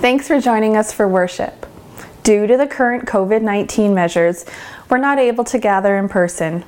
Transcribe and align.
Thanks 0.00 0.26
for 0.26 0.40
joining 0.40 0.78
us 0.78 0.94
for 0.94 1.06
worship. 1.06 1.66
Due 2.22 2.46
to 2.46 2.56
the 2.56 2.66
current 2.66 3.04
COVID 3.04 3.42
19 3.42 3.92
measures, 3.92 4.46
we're 4.88 4.96
not 4.96 5.18
able 5.18 5.44
to 5.44 5.58
gather 5.58 5.98
in 5.98 6.08
person. 6.08 6.64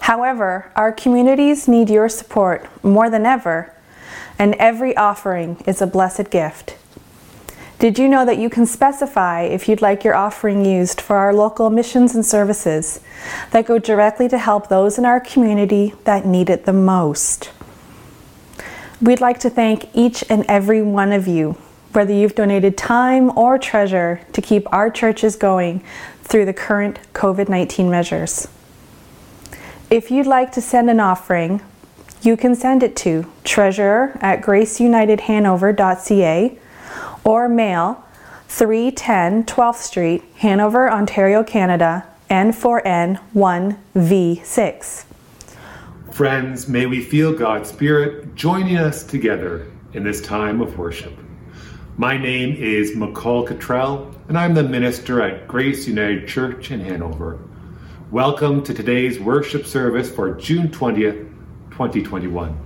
However, 0.00 0.72
our 0.74 0.90
communities 0.90 1.68
need 1.68 1.90
your 1.90 2.08
support 2.08 2.66
more 2.82 3.10
than 3.10 3.26
ever, 3.26 3.74
and 4.38 4.54
every 4.54 4.96
offering 4.96 5.62
is 5.66 5.82
a 5.82 5.86
blessed 5.86 6.30
gift. 6.30 6.78
Did 7.78 7.98
you 7.98 8.08
know 8.08 8.24
that 8.24 8.38
you 8.38 8.48
can 8.48 8.64
specify 8.64 9.42
if 9.42 9.68
you'd 9.68 9.82
like 9.82 10.02
your 10.02 10.14
offering 10.14 10.64
used 10.64 10.98
for 10.98 11.16
our 11.16 11.34
local 11.34 11.68
missions 11.68 12.14
and 12.14 12.24
services 12.24 13.00
that 13.50 13.66
go 13.66 13.78
directly 13.78 14.30
to 14.30 14.38
help 14.38 14.70
those 14.70 14.96
in 14.96 15.04
our 15.04 15.20
community 15.20 15.92
that 16.04 16.24
need 16.24 16.48
it 16.48 16.64
the 16.64 16.72
most? 16.72 17.50
We'd 19.02 19.20
like 19.20 19.40
to 19.40 19.50
thank 19.50 19.94
each 19.94 20.24
and 20.30 20.42
every 20.48 20.80
one 20.80 21.12
of 21.12 21.28
you 21.28 21.58
whether 21.96 22.12
you've 22.12 22.34
donated 22.34 22.76
time 22.76 23.30
or 23.38 23.56
treasure 23.56 24.20
to 24.34 24.42
keep 24.42 24.70
our 24.70 24.90
churches 24.90 25.34
going 25.34 25.82
through 26.22 26.44
the 26.44 26.52
current 26.52 26.98
COVID 27.14 27.48
19 27.48 27.90
measures. 27.90 28.48
If 29.90 30.10
you'd 30.10 30.26
like 30.26 30.52
to 30.52 30.60
send 30.60 30.90
an 30.90 31.00
offering, 31.00 31.62
you 32.20 32.36
can 32.36 32.54
send 32.54 32.82
it 32.82 32.96
to 32.96 33.24
treasurer 33.44 34.18
at 34.20 34.42
graceunitedhanover.ca 34.42 36.58
or 37.24 37.48
mail 37.48 38.04
310 38.48 39.44
12th 39.44 39.76
Street, 39.76 40.22
Hanover, 40.36 40.90
Ontario, 40.90 41.42
Canada, 41.42 42.06
N4N 42.28 43.18
1V6. 43.34 45.04
Friends, 46.10 46.68
may 46.68 46.84
we 46.84 47.00
feel 47.00 47.32
God's 47.32 47.70
Spirit 47.70 48.34
joining 48.34 48.76
us 48.76 49.02
together 49.02 49.66
in 49.94 50.04
this 50.04 50.20
time 50.20 50.60
of 50.60 50.76
worship. 50.76 51.14
My 51.98 52.18
name 52.18 52.54
is 52.54 52.90
McCall 52.90 53.46
Cottrell, 53.46 54.14
and 54.28 54.36
I'm 54.36 54.52
the 54.52 54.62
minister 54.62 55.22
at 55.22 55.48
Grace 55.48 55.88
United 55.88 56.28
Church 56.28 56.70
in 56.70 56.80
Hanover. 56.80 57.38
Welcome 58.10 58.62
to 58.64 58.74
today's 58.74 59.18
worship 59.18 59.64
service 59.64 60.10
for 60.10 60.34
June 60.34 60.68
20th, 60.68 61.26
2021. 61.70 62.60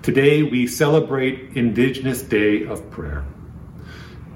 Today 0.00 0.44
we 0.44 0.66
celebrate 0.66 1.54
Indigenous 1.58 2.22
Day 2.22 2.64
of 2.64 2.90
Prayer. 2.90 3.26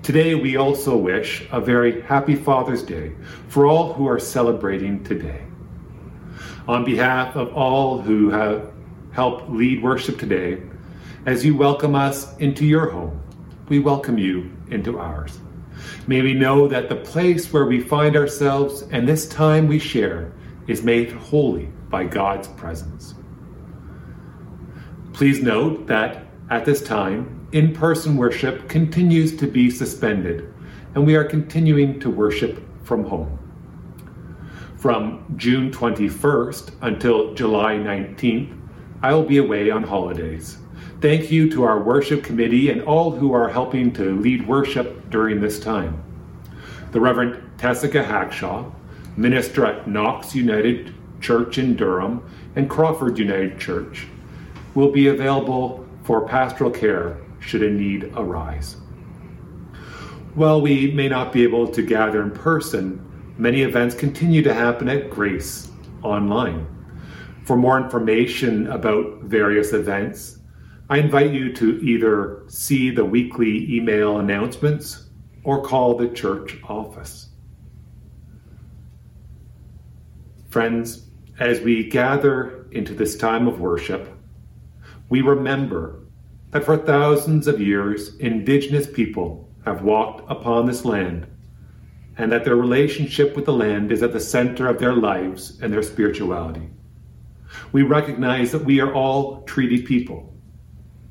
Today 0.02 0.34
we 0.34 0.58
also 0.58 0.94
wish 0.94 1.48
a 1.50 1.58
very 1.58 2.02
happy 2.02 2.36
Father's 2.36 2.82
Day 2.82 3.14
for 3.48 3.64
all 3.64 3.94
who 3.94 4.06
are 4.06 4.20
celebrating 4.20 5.02
today. 5.04 5.42
On 6.68 6.84
behalf 6.84 7.34
of 7.34 7.54
all 7.54 7.98
who 7.98 8.28
have 8.28 8.70
helped 9.10 9.48
lead 9.48 9.82
worship 9.82 10.18
today, 10.18 10.60
as 11.24 11.46
you 11.46 11.56
welcome 11.56 11.94
us 11.94 12.36
into 12.36 12.66
your 12.66 12.90
home, 12.90 13.23
we 13.68 13.78
welcome 13.78 14.18
you 14.18 14.50
into 14.70 14.98
ours. 14.98 15.38
May 16.06 16.20
we 16.22 16.34
know 16.34 16.68
that 16.68 16.88
the 16.88 16.96
place 16.96 17.52
where 17.52 17.64
we 17.64 17.80
find 17.80 18.16
ourselves 18.16 18.82
and 18.90 19.08
this 19.08 19.26
time 19.28 19.66
we 19.66 19.78
share 19.78 20.32
is 20.66 20.82
made 20.82 21.12
holy 21.12 21.66
by 21.88 22.04
God's 22.04 22.48
presence. 22.48 23.14
Please 25.12 25.42
note 25.42 25.86
that 25.86 26.26
at 26.50 26.64
this 26.64 26.82
time, 26.82 27.48
in 27.52 27.72
person 27.72 28.16
worship 28.16 28.68
continues 28.68 29.36
to 29.36 29.46
be 29.46 29.70
suspended, 29.70 30.52
and 30.94 31.06
we 31.06 31.16
are 31.16 31.24
continuing 31.24 31.98
to 32.00 32.10
worship 32.10 32.62
from 32.84 33.04
home. 33.04 33.38
From 34.76 35.24
June 35.36 35.70
21st 35.70 36.72
until 36.82 37.32
July 37.32 37.74
19th, 37.76 38.60
I 39.02 39.14
will 39.14 39.24
be 39.24 39.38
away 39.38 39.70
on 39.70 39.82
holidays. 39.82 40.58
Thank 41.00 41.30
you 41.30 41.50
to 41.50 41.64
our 41.64 41.82
worship 41.82 42.22
committee 42.24 42.70
and 42.70 42.80
all 42.82 43.10
who 43.10 43.32
are 43.34 43.48
helping 43.48 43.92
to 43.94 44.18
lead 44.18 44.46
worship 44.46 45.10
during 45.10 45.40
this 45.40 45.60
time. 45.60 46.02
The 46.92 47.00
Reverend 47.00 47.58
Jessica 47.58 48.02
Hackshaw, 48.02 48.72
minister 49.16 49.66
at 49.66 49.88
Knox 49.88 50.34
United 50.34 50.94
Church 51.20 51.58
in 51.58 51.76
Durham 51.76 52.28
and 52.56 52.70
Crawford 52.70 53.18
United 53.18 53.58
Church, 53.58 54.06
will 54.74 54.90
be 54.90 55.08
available 55.08 55.86
for 56.04 56.26
pastoral 56.26 56.70
care 56.70 57.18
should 57.40 57.62
a 57.62 57.70
need 57.70 58.10
arise. 58.16 58.76
While 60.34 60.62
we 60.62 60.90
may 60.92 61.08
not 61.08 61.32
be 61.32 61.42
able 61.42 61.68
to 61.68 61.82
gather 61.82 62.22
in 62.22 62.30
person, 62.30 63.04
many 63.36 63.62
events 63.62 63.94
continue 63.94 64.42
to 64.42 64.54
happen 64.54 64.88
at 64.88 65.10
Grace 65.10 65.70
online. 66.02 66.66
For 67.44 67.56
more 67.56 67.78
information 67.78 68.68
about 68.68 69.20
various 69.22 69.72
events, 69.72 70.38
I 70.90 70.98
invite 70.98 71.32
you 71.32 71.50
to 71.54 71.80
either 71.82 72.42
see 72.48 72.90
the 72.90 73.06
weekly 73.06 73.74
email 73.74 74.18
announcements 74.18 75.08
or 75.42 75.62
call 75.62 75.96
the 75.96 76.08
church 76.08 76.58
office. 76.62 77.30
Friends, 80.50 81.06
as 81.38 81.60
we 81.62 81.88
gather 81.88 82.68
into 82.70 82.94
this 82.94 83.16
time 83.16 83.48
of 83.48 83.60
worship, 83.60 84.10
we 85.08 85.22
remember 85.22 86.00
that 86.50 86.64
for 86.64 86.76
thousands 86.76 87.46
of 87.46 87.60
years, 87.60 88.16
Indigenous 88.18 88.86
people 88.86 89.48
have 89.64 89.82
walked 89.82 90.30
upon 90.30 90.66
this 90.66 90.84
land, 90.84 91.26
and 92.18 92.30
that 92.30 92.44
their 92.44 92.56
relationship 92.56 93.34
with 93.34 93.46
the 93.46 93.52
land 93.52 93.90
is 93.90 94.02
at 94.02 94.12
the 94.12 94.20
center 94.20 94.68
of 94.68 94.78
their 94.78 94.92
lives 94.92 95.58
and 95.62 95.72
their 95.72 95.82
spirituality. 95.82 96.68
We 97.72 97.82
recognize 97.82 98.52
that 98.52 98.64
we 98.64 98.80
are 98.80 98.92
all 98.92 99.42
treaty 99.44 99.80
people 99.82 100.33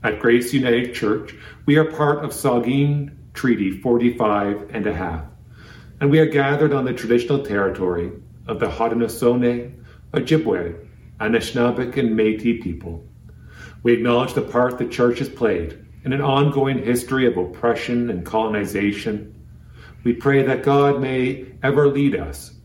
at 0.04 0.20
Grace 0.20 0.54
United 0.54 0.94
Church, 0.94 1.34
we 1.66 1.78
are 1.78 1.86
part 1.86 2.24
of 2.24 2.32
Saugeen 2.32 3.16
Treaty 3.34 3.72
45 3.72 4.70
and 4.72 4.86
a 4.86 4.94
half, 4.94 5.24
and 6.02 6.12
we 6.12 6.20
are 6.20 6.26
gathered 6.26 6.74
on 6.74 6.84
the 6.84 6.94
traditional 6.94 7.44
territory 7.44 8.12
of 8.48 8.60
the 8.60 8.68
Haudenosaunee, 8.68 9.74
Ojibwe, 10.14 10.88
Anishinaabeg, 11.22 11.98
and 11.98 12.18
Métis 12.18 12.62
people. 12.62 13.04
We 13.84 13.94
acknowledge 13.94 14.34
the 14.34 14.42
part 14.42 14.78
the 14.78 14.88
church 14.88 15.20
has 15.20 15.30
played 15.30 15.86
in 16.04 16.12
an 16.12 16.22
ongoing 16.22 16.84
history 16.84 17.26
of 17.26 17.38
oppression 17.38 18.10
and 18.10 18.26
colonization. 18.26 19.34
We 20.04 20.14
pray 20.14 20.44
that 20.44 20.64
God 20.64 21.00
may 21.00 21.46
ever 21.64 21.88
lead 21.88 22.16
us 22.16 22.56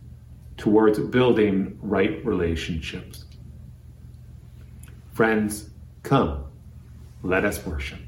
towards 0.57 0.99
building 0.99 1.79
right 1.81 2.25
relationships. 2.27 3.27
Friends, 5.13 5.71
come 6.03 6.48
let 7.23 7.45
us 7.45 7.65
worship. 7.67 8.08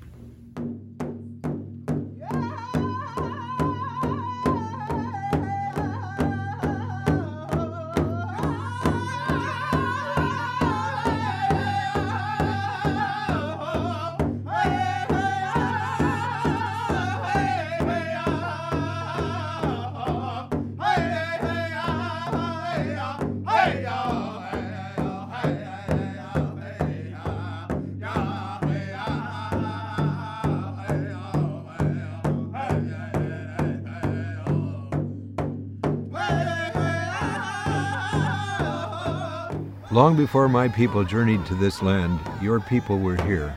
Long 40.10 40.16
before 40.16 40.48
my 40.48 40.66
people 40.66 41.04
journeyed 41.04 41.46
to 41.46 41.54
this 41.54 41.82
land, 41.82 42.18
your 42.42 42.58
people 42.58 42.98
were 42.98 43.14
here. 43.22 43.56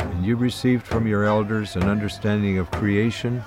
And 0.00 0.22
you 0.22 0.36
received 0.36 0.86
from 0.86 1.06
your 1.06 1.24
elders 1.24 1.76
an 1.76 1.84
understanding 1.84 2.58
of 2.58 2.70
creation 2.70 3.42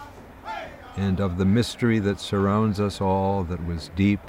and 0.97 1.19
of 1.19 1.37
the 1.37 1.45
mystery 1.45 1.99
that 1.99 2.19
surrounds 2.19 2.79
us 2.79 2.99
all 2.99 3.43
that 3.43 3.63
was 3.63 3.91
deep 3.95 4.21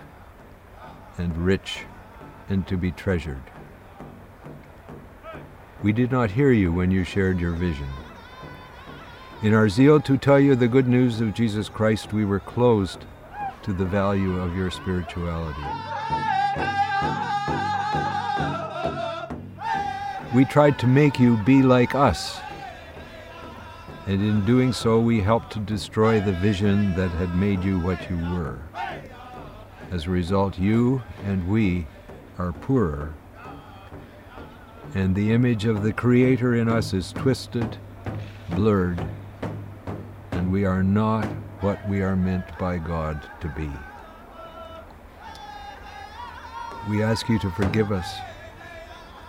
and 1.17 1.35
rich 1.39 1.87
and 2.51 2.67
to 2.67 2.77
be 2.77 2.91
treasured. 2.91 3.43
We 5.83 5.95
did 5.95 6.13
not 6.13 6.33
hear 6.33 6.53
you 6.53 6.71
when 6.71 6.91
you 6.91 7.03
shared 7.03 7.41
your 7.41 7.53
vision. 7.53 7.89
In 9.43 9.55
our 9.55 9.71
zeal 9.71 10.03
to 10.03 10.19
tell 10.19 10.39
you 10.39 10.55
the 10.55 10.69
good 10.69 10.87
news 10.87 11.23
of 11.23 11.33
Jesus 11.33 11.71
Christ, 11.71 12.13
we 12.13 12.27
were 12.27 12.41
closed 12.41 13.07
to 13.63 13.73
the 13.73 13.87
value 13.87 14.39
of 14.39 14.55
your 14.55 14.71
spirituality. 14.71 15.63
We 20.35 20.47
tried 20.47 20.79
to 20.79 20.87
make 20.87 21.21
you 21.21 21.37
be 21.45 21.63
like 21.63 21.95
us. 21.95 22.41
And 24.07 24.23
in 24.23 24.47
doing 24.47 24.73
so, 24.73 24.99
we 24.99 25.21
helped 25.21 25.53
to 25.53 25.59
destroy 25.59 26.21
the 26.21 26.33
vision 26.33 26.97
that 26.97 27.11
had 27.11 27.37
made 27.37 27.63
you 27.63 27.79
what 27.79 28.09
you 28.09 28.17
were. 28.17 28.59
As 29.91 30.07
a 30.07 30.11
result, 30.11 30.59
you 30.59 31.03
and 31.25 31.47
we 31.47 31.87
are 32.39 32.53
poorer. 32.53 33.13
And 34.95 35.15
the 35.15 35.33
image 35.33 35.67
of 35.67 35.83
the 35.83 35.93
Creator 35.93 36.55
in 36.55 36.67
us 36.67 36.95
is 36.95 37.13
twisted, 37.13 37.77
blurred, 38.49 39.07
and 40.31 40.51
we 40.51 40.65
are 40.65 40.83
not 40.83 41.27
what 41.61 41.87
we 41.91 42.01
are 42.01 42.17
meant 42.17 42.59
by 42.59 42.79
God 42.79 43.21
to 43.43 43.49
be. 43.49 43.71
We 46.89 47.03
ask 47.03 47.29
you 47.29 47.39
to 47.41 47.51
forgive 47.51 47.93
us 47.93 48.17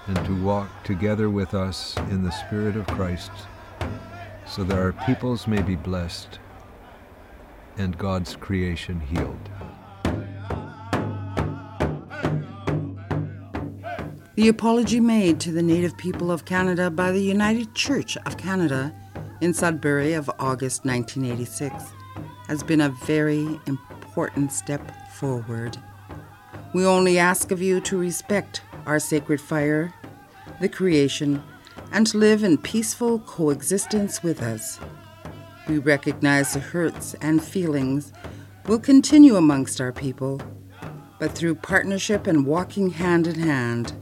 and 0.08 0.26
to 0.26 0.44
walk 0.44 0.84
together 0.84 1.30
with 1.30 1.54
us 1.54 1.96
in 2.10 2.24
the 2.24 2.32
Spirit 2.32 2.76
of 2.76 2.88
Christ 2.88 3.32
so 4.46 4.64
that 4.64 4.78
our 4.78 4.94
peoples 5.06 5.48
may 5.48 5.62
be 5.62 5.76
blessed 5.76 6.40
and 7.78 7.98
God's 7.98 8.36
creation 8.36 9.00
healed. 9.00 9.50
The 14.36 14.48
apology 14.48 15.00
made 15.00 15.40
to 15.42 15.52
the 15.52 15.62
Native 15.62 15.96
people 15.96 16.32
of 16.32 16.44
Canada 16.44 16.90
by 16.90 17.12
the 17.12 17.22
United 17.22 17.76
Church 17.76 18.18
of 18.26 18.38
Canada 18.38 18.94
in 19.42 19.54
Sudbury 19.54 20.14
of 20.14 20.30
August 20.40 20.86
1986 20.86 21.84
has 22.48 22.64
been 22.64 22.82
a 22.82 22.90
very 22.90 23.60
important 23.68 24.52
step 24.52 25.12
forward. 25.12 25.78
We 26.74 26.86
only 26.86 27.20
ask 27.20 27.52
of 27.52 27.62
you 27.62 27.80
to 27.82 27.98
respect 27.98 28.62
our 28.85 29.00
sacred 29.00 29.39
fire, 29.41 29.94
the 30.59 30.69
creation, 30.69 31.44
and 31.91 32.13
live 32.13 32.44
in 32.44 32.57
peaceful 32.57 33.19
coexistence 33.19 34.24
with 34.24 34.41
us. 34.41 34.80
We 35.68 35.77
recognize 35.77 36.53
the 36.53 36.59
hurts 36.59 37.13
and 37.21 37.44
feelings 37.44 38.12
will 38.68 38.80
continue 38.80 39.35
amongst 39.35 39.80
our 39.80 39.91
people, 39.91 40.41
but 41.19 41.31
through 41.31 41.56
partnership 41.56 42.27
and 42.27 42.45
walking 42.45 42.91
hand 42.91 43.27
in 43.27 43.39
hand, 43.39 43.94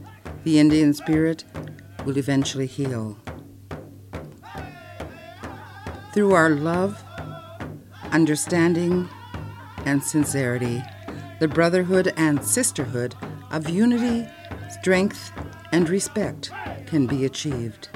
the 0.44 0.58
Indian 0.58 0.92
spirit 0.94 1.44
will 2.04 2.18
eventually 2.18 2.66
heal. 2.66 3.16
Through 6.12 6.32
our 6.34 6.50
love, 6.50 7.02
understanding, 8.10 9.08
and 9.84 10.02
sincerity, 10.02 10.82
the 11.40 11.48
brotherhood 11.48 12.12
and 12.16 12.44
sisterhood 12.44 13.14
of 13.50 13.68
unity, 13.68 14.28
strength, 14.72 15.32
and 15.72 15.88
respect 15.88 16.50
can 16.86 17.06
be 17.06 17.24
achieved. 17.24 17.88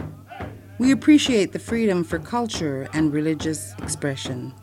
We 0.79 0.93
appreciate 0.93 1.53
the 1.53 1.59
freedom 1.59 2.05
for 2.05 2.19
culture 2.19 2.89
and 2.93 3.13
religious 3.13 3.75
expression. 3.79 4.55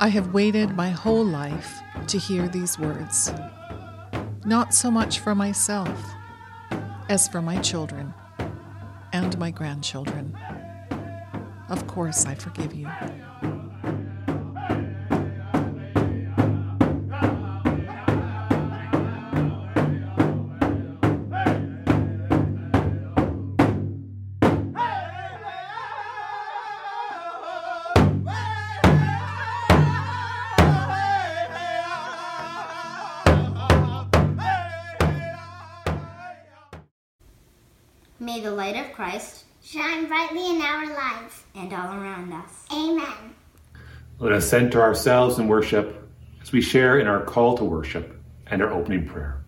I 0.00 0.08
have 0.08 0.32
waited 0.32 0.76
my 0.76 0.90
whole 0.90 1.24
life 1.24 1.80
to 2.06 2.18
hear 2.18 2.48
these 2.48 2.78
words, 2.78 3.32
not 4.44 4.72
so 4.72 4.90
much 4.90 5.18
for 5.18 5.34
myself 5.34 5.90
as 7.08 7.26
for 7.28 7.42
my 7.42 7.58
children 7.58 8.14
and 9.12 9.36
my 9.38 9.50
grandchildren. 9.50 10.36
Of 11.68 11.86
course, 11.86 12.24
I 12.24 12.34
forgive 12.34 12.72
you. 12.74 12.88
Let 44.28 44.36
us 44.36 44.50
center 44.50 44.82
ourselves 44.82 45.38
in 45.38 45.48
worship 45.48 46.06
as 46.42 46.52
we 46.52 46.60
share 46.60 46.98
in 46.98 47.06
our 47.06 47.24
call 47.24 47.56
to 47.56 47.64
worship 47.64 48.14
and 48.46 48.60
our 48.60 48.70
opening 48.70 49.06
prayer. 49.06 49.42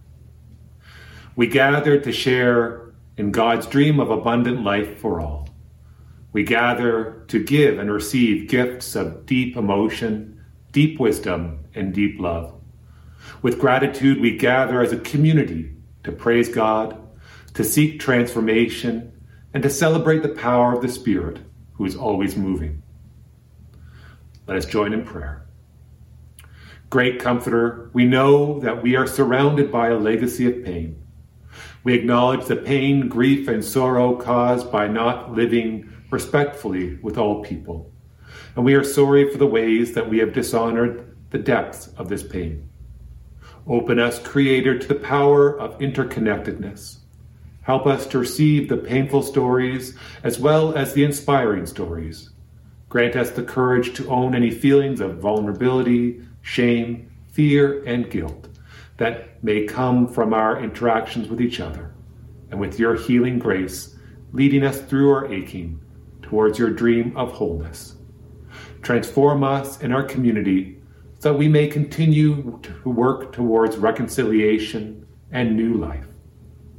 We 1.37 1.49
gather 1.49 2.00
to 2.00 2.11
share 2.11 2.94
in 3.19 3.31
God's 3.31 3.67
dream 3.67 4.00
of 4.00 4.11
abundant 4.11 4.65
life 4.65 4.99
for 4.99 5.21
all. 5.21 5.50
We 6.32 6.44
gather 6.44 7.27
to 7.29 7.44
give 7.44 7.79
and 7.79 7.93
receive 7.93 8.49
gifts 8.49 8.97
of 8.97 9.27
deep 9.27 9.55
emotion, 9.55 10.43
deep 10.73 10.99
wisdom, 10.99 11.67
and 11.75 11.93
deep 11.93 12.19
love. 12.19 12.55
With 13.43 13.59
gratitude, 13.59 14.19
we 14.19 14.38
gather 14.38 14.81
as 14.81 14.94
a 14.94 15.00
community 15.00 15.77
to 16.05 16.11
praise 16.11 16.49
God, 16.49 16.99
to 17.53 17.65
seek 17.65 18.00
transformation, 18.00 19.12
and 19.53 19.62
to 19.62 19.69
celebrate 19.69 20.23
the 20.23 20.31
power 20.31 20.73
of 20.73 20.81
the 20.81 20.88
Spirit 20.88 21.41
who 21.75 21.85
is 21.85 21.97
always 21.97 22.35
moving. 22.35 22.80
Let 24.50 24.58
us 24.58 24.67
join 24.67 24.93
in 24.93 25.05
prayer. 25.05 25.47
Great 26.88 27.20
Comforter, 27.20 27.88
we 27.93 28.05
know 28.05 28.58
that 28.58 28.82
we 28.82 28.97
are 28.97 29.06
surrounded 29.06 29.70
by 29.70 29.91
a 29.91 29.97
legacy 29.97 30.44
of 30.49 30.64
pain. 30.64 31.00
We 31.85 31.94
acknowledge 31.94 32.47
the 32.47 32.56
pain, 32.56 33.08
grief, 33.08 33.47
and 33.47 33.64
sorrow 33.64 34.17
caused 34.17 34.73
by 34.73 34.88
not 34.88 35.32
living 35.32 35.88
respectfully 36.11 36.97
with 36.97 37.17
all 37.17 37.44
people. 37.44 37.93
And 38.56 38.64
we 38.64 38.75
are 38.75 38.82
sorry 38.82 39.31
for 39.31 39.38
the 39.38 39.47
ways 39.47 39.94
that 39.94 40.11
we 40.11 40.19
have 40.19 40.32
dishonored 40.32 41.17
the 41.31 41.38
depths 41.38 41.87
of 41.96 42.08
this 42.08 42.25
pain. 42.25 42.69
Open 43.69 44.00
us, 44.00 44.19
Creator, 44.19 44.81
to 44.81 44.88
the 44.88 44.96
power 44.96 45.56
of 45.61 45.79
interconnectedness. 45.79 46.99
Help 47.62 47.87
us 47.87 48.05
to 48.08 48.19
receive 48.19 48.69
the 48.69 48.79
painful 48.79 49.23
stories 49.23 49.96
as 50.25 50.41
well 50.41 50.76
as 50.76 50.93
the 50.93 51.05
inspiring 51.05 51.67
stories. 51.67 52.31
Grant 52.90 53.14
us 53.14 53.31
the 53.31 53.42
courage 53.42 53.94
to 53.94 54.10
own 54.10 54.34
any 54.34 54.50
feelings 54.50 55.00
of 55.00 55.19
vulnerability, 55.19 56.20
shame, 56.42 57.10
fear, 57.32 57.84
and 57.84 58.10
guilt 58.10 58.48
that 58.96 59.42
may 59.42 59.64
come 59.64 60.06
from 60.06 60.34
our 60.34 60.62
interactions 60.62 61.28
with 61.28 61.40
each 61.40 61.60
other, 61.60 61.94
and 62.50 62.60
with 62.60 62.78
your 62.81 62.96
healing 62.96 63.38
grace, 63.38 63.96
leading 64.32 64.64
us 64.64 64.81
through 64.82 65.10
our 65.10 65.32
aching 65.32 65.81
towards 66.20 66.58
your 66.58 66.70
dream 66.70 67.16
of 67.16 67.31
wholeness. 67.31 67.94
Transform 68.82 69.44
us 69.44 69.81
and 69.81 69.94
our 69.94 70.03
community 70.03 70.82
so 71.20 71.32
that 71.32 71.38
we 71.38 71.46
may 71.46 71.69
continue 71.69 72.58
to 72.62 72.91
work 72.91 73.32
towards 73.32 73.76
reconciliation 73.76 75.06
and 75.31 75.56
new 75.56 75.74
life. 75.74 76.06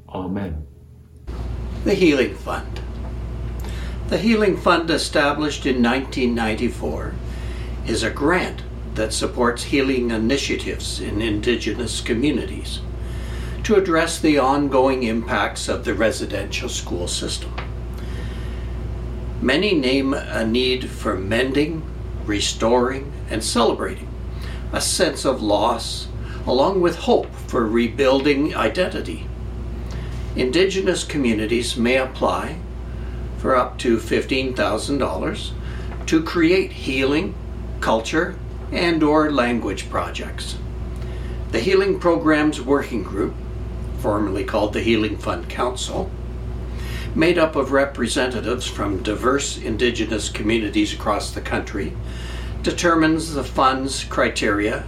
Amen. 0.09 0.67
The 1.85 1.93
Healing 1.93 2.35
Fund. 2.35 2.81
The 4.11 4.17
Healing 4.17 4.57
Fund, 4.57 4.91
established 4.91 5.65
in 5.65 5.81
1994, 5.81 7.13
is 7.87 8.03
a 8.03 8.09
grant 8.09 8.61
that 8.95 9.13
supports 9.13 9.63
healing 9.63 10.11
initiatives 10.11 10.99
in 10.99 11.21
Indigenous 11.21 12.01
communities 12.01 12.81
to 13.63 13.75
address 13.75 14.19
the 14.19 14.37
ongoing 14.37 15.03
impacts 15.03 15.69
of 15.69 15.85
the 15.85 15.93
residential 15.93 16.67
school 16.67 17.07
system. 17.07 17.53
Many 19.41 19.75
name 19.75 20.13
a 20.13 20.45
need 20.45 20.89
for 20.89 21.15
mending, 21.15 21.81
restoring, 22.25 23.13
and 23.29 23.41
celebrating, 23.41 24.09
a 24.73 24.81
sense 24.81 25.23
of 25.23 25.41
loss, 25.41 26.09
along 26.45 26.81
with 26.81 26.97
hope 26.97 27.33
for 27.47 27.65
rebuilding 27.65 28.57
identity. 28.57 29.25
Indigenous 30.35 31.05
communities 31.05 31.77
may 31.77 31.95
apply 31.95 32.57
for 33.41 33.55
up 33.55 33.79
to 33.79 33.97
$15,000 33.97 35.51
to 36.05 36.23
create 36.23 36.71
healing, 36.71 37.33
culture, 37.79 38.37
and 38.71 39.01
or 39.01 39.31
language 39.31 39.89
projects. 39.89 40.57
The 41.51 41.59
Healing 41.59 41.99
Programs 41.99 42.61
Working 42.61 43.01
Group, 43.01 43.33
formerly 43.97 44.43
called 44.43 44.73
the 44.73 44.81
Healing 44.81 45.17
Fund 45.17 45.49
Council, 45.49 46.11
made 47.15 47.39
up 47.39 47.55
of 47.55 47.71
representatives 47.71 48.67
from 48.67 49.01
diverse 49.01 49.57
Indigenous 49.57 50.29
communities 50.29 50.93
across 50.93 51.31
the 51.31 51.41
country, 51.41 51.93
determines 52.61 53.33
the 53.33 53.43
fund's 53.43 54.03
criteria 54.03 54.85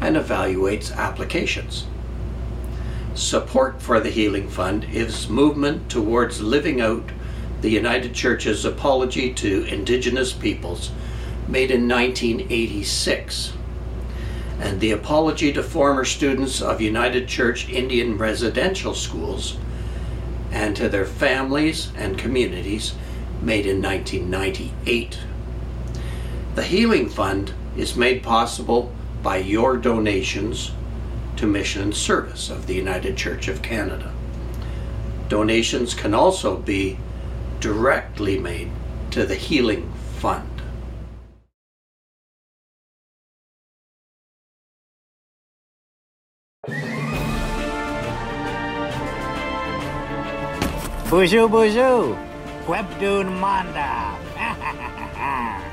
and 0.00 0.16
evaluates 0.16 0.96
applications. 0.96 1.86
Support 3.14 3.82
for 3.82 4.00
the 4.00 4.10
Healing 4.10 4.48
Fund 4.48 4.86
is 4.90 5.28
movement 5.28 5.90
towards 5.90 6.40
living 6.40 6.80
out 6.80 7.10
the 7.62 7.70
United 7.70 8.12
Church's 8.12 8.64
apology 8.64 9.32
to 9.32 9.64
Indigenous 9.64 10.32
peoples 10.32 10.90
made 11.48 11.70
in 11.70 11.88
1986 11.88 13.52
and 14.60 14.80
the 14.80 14.90
apology 14.90 15.52
to 15.52 15.62
former 15.62 16.04
students 16.04 16.60
of 16.60 16.80
United 16.80 17.28
Church 17.28 17.68
Indian 17.68 18.18
residential 18.18 18.94
schools 18.94 19.56
and 20.50 20.76
to 20.76 20.88
their 20.88 21.06
families 21.06 21.90
and 21.96 22.18
communities 22.18 22.94
made 23.40 23.66
in 23.66 23.80
1998. 23.80 25.18
The 26.56 26.62
Healing 26.64 27.08
Fund 27.08 27.54
is 27.76 27.96
made 27.96 28.22
possible 28.22 28.92
by 29.22 29.36
your 29.36 29.76
donations 29.76 30.72
to 31.36 31.46
mission 31.46 31.82
and 31.82 31.94
service 31.94 32.50
of 32.50 32.66
the 32.66 32.74
United 32.74 33.16
Church 33.16 33.46
of 33.48 33.62
Canada. 33.62 34.12
Donations 35.28 35.94
can 35.94 36.12
also 36.12 36.56
be 36.56 36.98
directly 37.62 38.40
made 38.40 38.68
to 39.12 39.24
the 39.24 39.36
Healing 39.36 39.88
Fund. 40.18 40.48
Bonjour, 51.08 51.48
bonjour. 51.48 52.18
Webdun 52.66 53.30
Manda. 53.38 54.18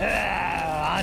Ah, 0.00 1.00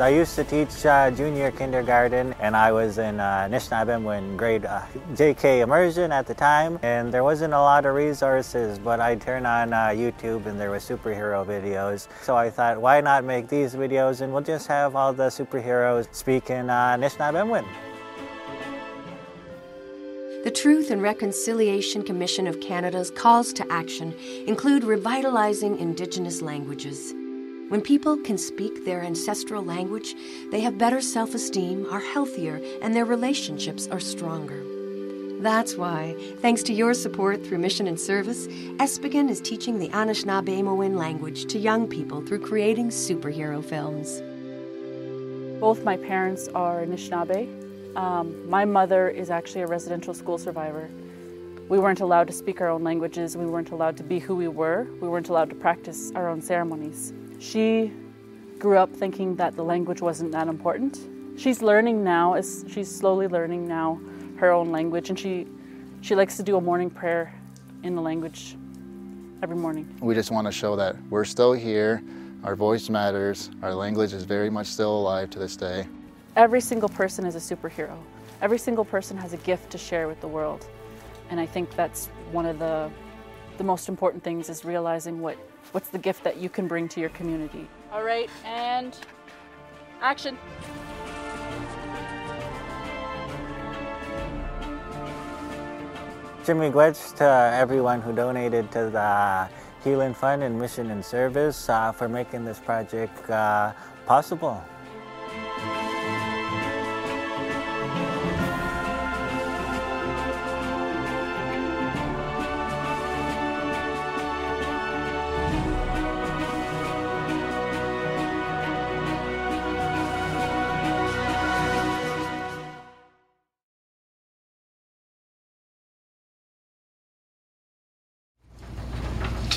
I 0.00 0.08
used 0.08 0.34
to 0.34 0.42
teach 0.42 0.84
uh, 0.84 1.12
junior 1.12 1.52
kindergarten, 1.52 2.34
and 2.40 2.56
I 2.56 2.72
was 2.72 2.98
in 2.98 3.20
uh, 3.20 3.46
grade 4.36 4.64
uh, 4.64 4.82
JK 5.12 5.60
immersion 5.60 6.10
at 6.10 6.26
the 6.26 6.34
time. 6.34 6.80
And 6.82 7.14
there 7.14 7.22
wasn't 7.22 7.54
a 7.54 7.60
lot 7.60 7.86
of 7.86 7.94
resources, 7.94 8.80
but 8.80 8.98
I 8.98 9.14
turned 9.14 9.46
on 9.46 9.72
uh, 9.72 9.90
YouTube 9.90 10.46
and 10.46 10.60
there 10.60 10.70
were 10.70 10.78
superhero 10.78 11.46
videos. 11.46 12.08
So 12.22 12.34
I 12.34 12.50
thought, 12.50 12.80
why 12.80 13.00
not 13.02 13.22
make 13.22 13.46
these 13.46 13.76
videos 13.76 14.20
and 14.20 14.32
we'll 14.32 14.42
just 14.42 14.66
have 14.66 14.96
all 14.96 15.12
the 15.12 15.28
superheroes 15.28 16.12
speak 16.12 16.50
in 16.50 16.70
uh. 16.70 16.96
The 20.42 20.50
Truth 20.50 20.90
and 20.90 21.02
Reconciliation 21.02 22.02
Commission 22.02 22.48
of 22.48 22.60
Canada's 22.60 23.12
calls 23.12 23.52
to 23.52 23.72
action 23.72 24.12
include 24.48 24.82
revitalizing 24.82 25.78
Indigenous 25.78 26.42
languages. 26.42 27.14
When 27.68 27.80
people 27.80 28.18
can 28.18 28.36
speak 28.36 28.84
their 28.84 29.02
ancestral 29.02 29.64
language, 29.64 30.14
they 30.50 30.60
have 30.60 30.76
better 30.76 31.00
self 31.00 31.34
esteem, 31.34 31.86
are 31.90 32.00
healthier, 32.00 32.60
and 32.82 32.94
their 32.94 33.06
relationships 33.06 33.88
are 33.88 34.00
stronger. 34.00 34.62
That's 35.40 35.74
why, 35.74 36.14
thanks 36.40 36.62
to 36.64 36.74
your 36.74 36.92
support 36.92 37.44
through 37.44 37.58
mission 37.58 37.86
and 37.86 37.98
service, 37.98 38.46
Espigan 38.78 39.30
is 39.30 39.40
teaching 39.40 39.78
the 39.78 39.88
Anishinaabemowin 39.88 40.96
language 40.96 41.46
to 41.46 41.58
young 41.58 41.88
people 41.88 42.20
through 42.20 42.40
creating 42.40 42.90
superhero 42.90 43.64
films. 43.64 44.20
Both 45.58 45.84
my 45.84 45.96
parents 45.96 46.48
are 46.48 46.84
Anishinaabe. 46.84 47.96
Um, 47.96 48.48
my 48.48 48.66
mother 48.66 49.08
is 49.08 49.30
actually 49.30 49.62
a 49.62 49.66
residential 49.66 50.12
school 50.12 50.36
survivor. 50.36 50.90
We 51.70 51.78
weren't 51.78 52.00
allowed 52.00 52.26
to 52.26 52.34
speak 52.34 52.60
our 52.60 52.68
own 52.68 52.84
languages. 52.84 53.38
We 53.38 53.46
weren't 53.46 53.70
allowed 53.70 53.96
to 53.96 54.02
be 54.02 54.18
who 54.18 54.36
we 54.36 54.48
were. 54.48 54.86
We 55.00 55.08
weren't 55.08 55.30
allowed 55.30 55.48
to 55.48 55.56
practice 55.56 56.12
our 56.14 56.28
own 56.28 56.42
ceremonies. 56.42 57.14
She 57.38 57.92
grew 58.58 58.78
up 58.78 58.90
thinking 58.94 59.36
that 59.36 59.56
the 59.56 59.64
language 59.64 60.00
wasn't 60.00 60.32
that 60.32 60.48
important. 60.48 60.98
She's 61.36 61.62
learning 61.62 62.04
now, 62.04 62.34
as 62.34 62.64
she's 62.68 62.94
slowly 62.94 63.28
learning 63.28 63.66
now 63.66 64.00
her 64.36 64.50
own 64.50 64.70
language, 64.70 65.10
and 65.10 65.18
she 65.18 65.46
she 66.00 66.14
likes 66.14 66.36
to 66.36 66.42
do 66.42 66.56
a 66.56 66.60
morning 66.60 66.90
prayer 66.90 67.34
in 67.82 67.94
the 67.94 68.02
language 68.02 68.56
every 69.42 69.56
morning. 69.56 69.88
We 70.00 70.14
just 70.14 70.30
want 70.30 70.46
to 70.46 70.52
show 70.52 70.76
that 70.76 70.96
we're 71.10 71.24
still 71.24 71.52
here, 71.52 72.02
our 72.44 72.54
voice 72.54 72.88
matters, 72.88 73.50
our 73.62 73.74
language 73.74 74.12
is 74.12 74.24
very 74.24 74.50
much 74.50 74.66
still 74.66 74.98
alive 74.98 75.30
to 75.30 75.38
this 75.38 75.56
day. 75.56 75.86
Every 76.36 76.60
single 76.60 76.88
person 76.88 77.24
is 77.26 77.34
a 77.36 77.56
superhero. 77.56 77.96
Every 78.42 78.58
single 78.58 78.84
person 78.84 79.16
has 79.16 79.32
a 79.32 79.38
gift 79.38 79.70
to 79.70 79.78
share 79.78 80.08
with 80.08 80.20
the 80.20 80.28
world. 80.28 80.66
And 81.30 81.40
I 81.40 81.46
think 81.46 81.74
that's 81.74 82.08
one 82.32 82.44
of 82.44 82.58
the 82.58 82.90
the 83.58 83.64
most 83.64 83.88
important 83.88 84.22
things 84.22 84.48
is 84.48 84.64
realizing 84.64 85.20
what 85.20 85.36
what's 85.72 85.88
the 85.88 85.98
gift 85.98 86.24
that 86.24 86.36
you 86.36 86.48
can 86.48 86.68
bring 86.68 86.88
to 86.88 87.00
your 87.00 87.10
community. 87.10 87.68
All 87.92 88.02
right, 88.02 88.30
and 88.44 88.96
action. 90.00 90.38
Chi-miigwech 96.44 97.16
to 97.16 97.24
everyone 97.24 98.02
who 98.02 98.12
donated 98.12 98.70
to 98.72 98.90
the 98.90 99.48
Healing 99.82 100.12
Fund 100.12 100.42
and 100.42 100.58
Mission 100.58 100.90
and 100.90 101.02
Service 101.02 101.68
uh, 101.70 101.90
for 101.92 102.08
making 102.08 102.44
this 102.44 102.58
project 102.58 103.30
uh, 103.30 103.72
possible. 104.06 104.62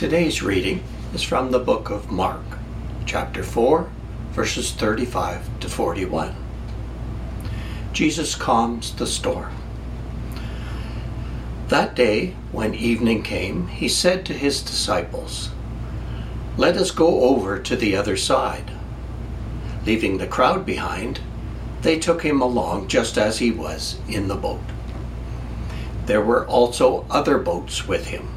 Today's 0.07 0.41
reading 0.41 0.81
is 1.13 1.21
from 1.21 1.51
the 1.51 1.59
book 1.59 1.89
of 1.89 2.09
Mark, 2.09 2.45
chapter 3.05 3.43
4, 3.43 3.89
verses 4.31 4.71
35 4.71 5.59
to 5.59 5.67
41. 5.67 6.33
Jesus 7.91 8.33
calms 8.33 8.95
the 8.95 9.05
storm. 9.05 9.53
That 11.67 11.93
day, 11.93 12.35
when 12.53 12.73
evening 12.73 13.21
came, 13.21 13.67
he 13.67 13.89
said 13.89 14.25
to 14.27 14.33
his 14.33 14.61
disciples, 14.61 15.49
Let 16.55 16.77
us 16.77 16.91
go 16.91 17.23
over 17.23 17.59
to 17.59 17.75
the 17.75 17.97
other 17.97 18.15
side. 18.15 18.71
Leaving 19.85 20.19
the 20.19 20.25
crowd 20.25 20.65
behind, 20.65 21.19
they 21.81 21.99
took 21.99 22.21
him 22.23 22.41
along 22.41 22.87
just 22.87 23.17
as 23.17 23.39
he 23.39 23.51
was 23.51 23.99
in 24.07 24.29
the 24.29 24.35
boat. 24.35 24.63
There 26.05 26.23
were 26.23 26.47
also 26.47 27.05
other 27.09 27.37
boats 27.37 27.89
with 27.89 28.07
him 28.07 28.36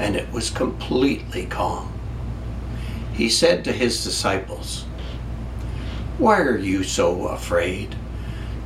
and 0.00 0.16
it 0.16 0.32
was 0.32 0.48
completely 0.48 1.44
calm. 1.44 1.92
He 3.12 3.28
said 3.28 3.64
to 3.64 3.72
his 3.72 4.02
disciples, 4.02 4.86
Why 6.16 6.40
are 6.40 6.56
you 6.56 6.82
so 6.84 7.28
afraid? 7.28 7.94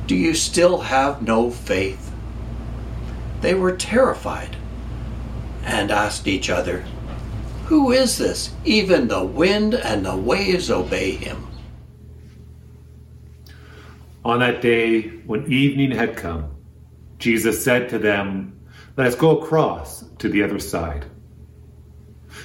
Do 0.07 0.15
you 0.15 0.33
still 0.33 0.79
have 0.79 1.21
no 1.21 1.51
faith? 1.51 2.13
They 3.41 3.53
were 3.53 3.75
terrified 3.75 4.55
and 5.65 5.91
asked 5.91 6.25
each 6.25 6.49
other, 6.49 6.85
Who 7.65 7.91
is 7.91 8.17
this? 8.17 8.51
Even 8.63 9.09
the 9.09 9.25
wind 9.25 9.73
and 9.73 10.05
the 10.05 10.15
waves 10.15 10.71
obey 10.71 11.11
him. 11.11 11.47
On 14.23 14.39
that 14.39 14.61
day, 14.61 15.01
when 15.25 15.51
evening 15.51 15.91
had 15.91 16.15
come, 16.15 16.49
Jesus 17.19 17.61
said 17.61 17.89
to 17.89 17.99
them, 17.99 18.57
Let 18.95 19.07
us 19.07 19.15
go 19.15 19.37
across 19.37 20.05
to 20.19 20.29
the 20.29 20.41
other 20.41 20.59
side. 20.59 21.05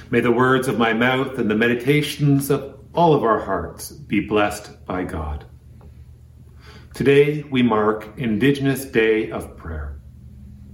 May 0.09 0.19
the 0.19 0.31
words 0.31 0.67
of 0.67 0.77
my 0.77 0.93
mouth 0.93 1.37
and 1.37 1.49
the 1.49 1.55
meditations 1.55 2.49
of 2.49 2.79
all 2.93 3.13
of 3.13 3.23
our 3.23 3.39
hearts 3.39 3.91
be 3.91 4.19
blessed 4.19 4.85
by 4.85 5.03
God. 5.03 5.45
Today 6.93 7.43
we 7.43 7.63
mark 7.63 8.09
Indigenous 8.17 8.83
Day 8.83 9.31
of 9.31 9.55
Prayer. 9.55 10.01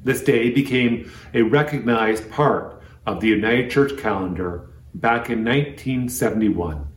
This 0.04 0.24
day 0.24 0.50
became 0.50 1.12
a 1.34 1.44
recognized 1.44 2.32
part 2.32 2.82
of 3.06 3.20
the 3.20 3.28
United 3.28 3.70
Church 3.70 4.00
calendar 4.00 4.72
back 4.96 5.30
in 5.30 5.44
1971 5.44 6.88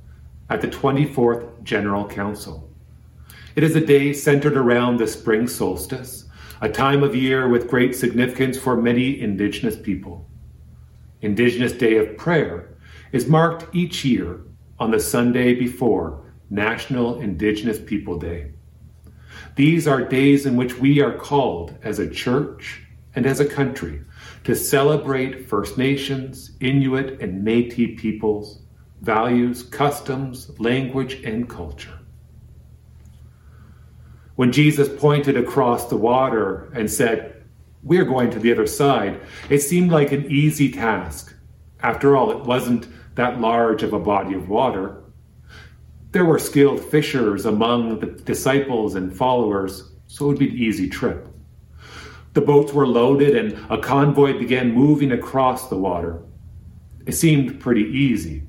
at 0.49 0.61
the 0.61 0.69
24th 0.69 1.63
General 1.63 2.09
Council. 2.09 2.71
It 3.57 3.63
is 3.63 3.77
a 3.77 3.85
day 3.85 4.13
centered 4.13 4.57
around 4.57 4.97
the 4.99 5.07
spring 5.07 5.49
solstice, 5.49 6.25
a 6.61 6.69
time 6.69 7.03
of 7.03 7.15
year 7.15 7.49
with 7.49 7.69
great 7.69 7.95
significance 7.95 8.57
for 8.57 8.77
many 8.77 9.21
Indigenous 9.21 9.77
people. 9.77 10.30
Indigenous 11.23 11.73
Day 11.73 11.97
of 11.97 12.17
Prayer, 12.17 12.77
is 13.13 13.27
marked 13.27 13.75
each 13.75 14.05
year 14.05 14.41
on 14.79 14.91
the 14.91 15.01
Sunday 15.01 15.55
before 15.55 16.23
National 16.49 17.21
Indigenous 17.21 17.79
People 17.79 18.19
Day. 18.19 18.53
These 19.57 19.87
are 19.87 20.03
days 20.03 20.47
in 20.47 20.57
which 20.57 20.79
we 20.79 21.01
are 21.01 21.17
called 21.17 21.77
as 21.83 21.99
a 21.99 22.09
church 22.09 22.83
and 23.15 23.27
as 23.27 23.41
a 23.41 23.45
country 23.45 24.03
to 24.45 24.55
celebrate 24.55 25.49
First 25.49 25.77
Nations, 25.77 26.53
Inuit, 26.61 27.21
and 27.21 27.45
Metis 27.45 28.01
peoples, 28.01 28.61
values, 29.03 29.63
customs, 29.63 30.51
language, 30.59 31.23
and 31.25 31.49
culture. 31.49 31.99
When 34.37 34.53
Jesus 34.53 34.89
pointed 35.01 35.37
across 35.37 35.89
the 35.89 35.97
water 35.97 36.71
and 36.75 36.91
said, 36.91 37.40
We're 37.83 38.05
going 38.05 38.31
to 38.31 38.39
the 38.39 38.53
other 38.53 38.67
side, 38.67 39.21
it 39.49 39.61
seemed 39.61 39.91
like 39.91 40.13
an 40.13 40.31
easy 40.31 40.71
task. 40.71 41.35
After 41.83 42.17
all, 42.17 42.31
it 42.31 42.45
wasn't 42.45 42.87
that 43.15 43.41
large 43.41 43.83
of 43.83 43.93
a 43.93 43.99
body 43.99 44.35
of 44.35 44.49
water. 44.49 45.03
There 46.13 46.25
were 46.25 46.39
skilled 46.39 46.81
fishers 46.81 47.47
among 47.47 48.01
the 48.01 48.07
disciples 48.07 48.97
and 48.97 49.17
followers, 49.17 49.93
so 50.09 50.25
it 50.25 50.29
would 50.29 50.39
be 50.39 50.51
an 50.51 50.57
easy 50.57 50.89
trip. 50.89 51.29
The 52.35 52.41
boats 52.41 52.73
were 52.73 52.87
loaded 52.87 53.35
and 53.35 53.59
a 53.71 53.79
convoy 53.79 54.39
began 54.39 54.73
moving 54.73 55.13
across 55.13 55.69
the 55.69 55.77
water. 55.77 56.23
It 57.07 57.13
seemed 57.13 57.61
pretty 57.61 57.85
easy. 57.85 58.43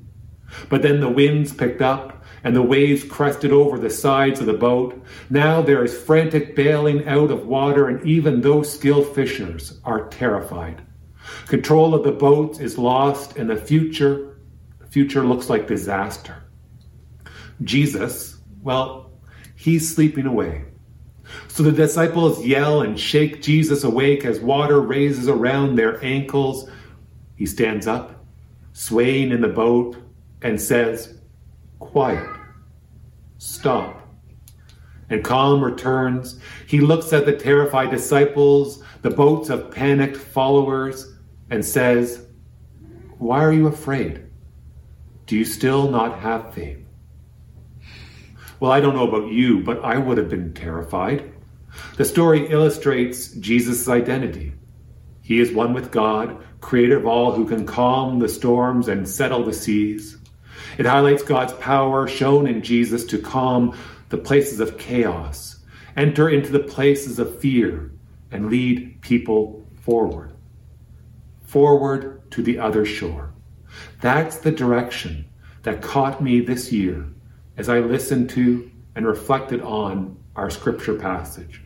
But 0.68 0.82
then 0.82 1.00
the 1.00 1.08
winds 1.08 1.52
picked 1.52 1.82
up 1.82 2.22
and 2.44 2.56
the 2.56 2.62
waves 2.62 3.04
crested 3.04 3.52
over 3.52 3.78
the 3.78 3.90
sides 3.90 4.40
of 4.40 4.46
the 4.46 4.52
boat. 4.52 5.00
Now 5.30 5.62
there 5.62 5.84
is 5.84 5.96
frantic 5.96 6.56
bailing 6.56 7.06
out 7.06 7.30
of 7.30 7.46
water, 7.46 7.88
and 7.88 8.04
even 8.06 8.40
those 8.40 8.72
skilled 8.72 9.14
fishers 9.14 9.80
are 9.84 10.08
terrified. 10.08 10.82
Control 11.46 11.94
of 11.94 12.02
the 12.02 12.12
boats 12.12 12.58
is 12.58 12.78
lost, 12.78 13.36
and 13.36 13.48
the 13.48 13.56
future, 13.56 14.38
the 14.80 14.86
future 14.86 15.24
looks 15.24 15.48
like 15.48 15.68
disaster. 15.68 16.42
Jesus, 17.62 18.40
well, 18.62 19.12
he's 19.54 19.94
sleeping 19.94 20.26
away. 20.26 20.64
So 21.46 21.62
the 21.62 21.72
disciples 21.72 22.44
yell 22.44 22.82
and 22.82 22.98
shake 22.98 23.40
Jesus 23.40 23.84
awake 23.84 24.24
as 24.24 24.40
water 24.40 24.80
raises 24.80 25.28
around 25.28 25.76
their 25.76 26.02
ankles. 26.04 26.68
He 27.36 27.46
stands 27.46 27.86
up, 27.86 28.24
swaying 28.72 29.30
in 29.30 29.40
the 29.40 29.48
boat, 29.48 29.96
and 30.42 30.60
says, 30.60 31.18
Quiet, 31.78 32.28
stop. 33.38 33.98
And 35.08 35.22
calm 35.22 35.62
returns. 35.62 36.40
He 36.66 36.80
looks 36.80 37.12
at 37.12 37.26
the 37.26 37.36
terrified 37.36 37.90
disciples, 37.90 38.82
the 39.02 39.10
boats 39.10 39.50
of 39.50 39.70
panicked 39.70 40.16
followers, 40.16 41.14
and 41.50 41.64
says, 41.64 42.26
Why 43.18 43.44
are 43.44 43.52
you 43.52 43.66
afraid? 43.66 44.24
Do 45.26 45.36
you 45.36 45.44
still 45.44 45.90
not 45.90 46.18
have 46.18 46.54
faith? 46.54 46.78
Well, 48.58 48.72
I 48.72 48.80
don't 48.80 48.94
know 48.94 49.08
about 49.08 49.32
you, 49.32 49.60
but 49.60 49.84
I 49.84 49.98
would 49.98 50.18
have 50.18 50.28
been 50.30 50.54
terrified. 50.54 51.32
The 51.96 52.04
story 52.04 52.46
illustrates 52.48 53.28
Jesus' 53.32 53.88
identity. 53.88 54.52
He 55.22 55.40
is 55.40 55.52
one 55.52 55.74
with 55.74 55.90
God, 55.90 56.44
creator 56.60 56.96
of 56.96 57.06
all 57.06 57.32
who 57.32 57.46
can 57.46 57.66
calm 57.66 58.18
the 58.18 58.28
storms 58.28 58.88
and 58.88 59.08
settle 59.08 59.44
the 59.44 59.52
seas. 59.52 60.16
It 60.78 60.86
highlights 60.86 61.22
God's 61.22 61.52
power 61.54 62.06
shown 62.06 62.46
in 62.46 62.62
Jesus 62.62 63.04
to 63.06 63.18
calm 63.18 63.76
the 64.08 64.18
places 64.18 64.60
of 64.60 64.78
chaos, 64.78 65.58
enter 65.96 66.28
into 66.28 66.50
the 66.50 66.60
places 66.60 67.18
of 67.18 67.38
fear, 67.38 67.90
and 68.30 68.50
lead 68.50 69.00
people 69.02 69.66
forward. 69.80 70.32
Forward 71.42 72.30
to 72.32 72.42
the 72.42 72.58
other 72.58 72.84
shore. 72.84 73.32
That's 74.00 74.38
the 74.38 74.50
direction 74.50 75.26
that 75.62 75.82
caught 75.82 76.22
me 76.22 76.40
this 76.40 76.72
year 76.72 77.06
as 77.56 77.68
I 77.68 77.80
listened 77.80 78.30
to 78.30 78.70
and 78.94 79.06
reflected 79.06 79.60
on 79.62 80.16
our 80.36 80.50
scripture 80.50 80.94
passage. 80.94 81.62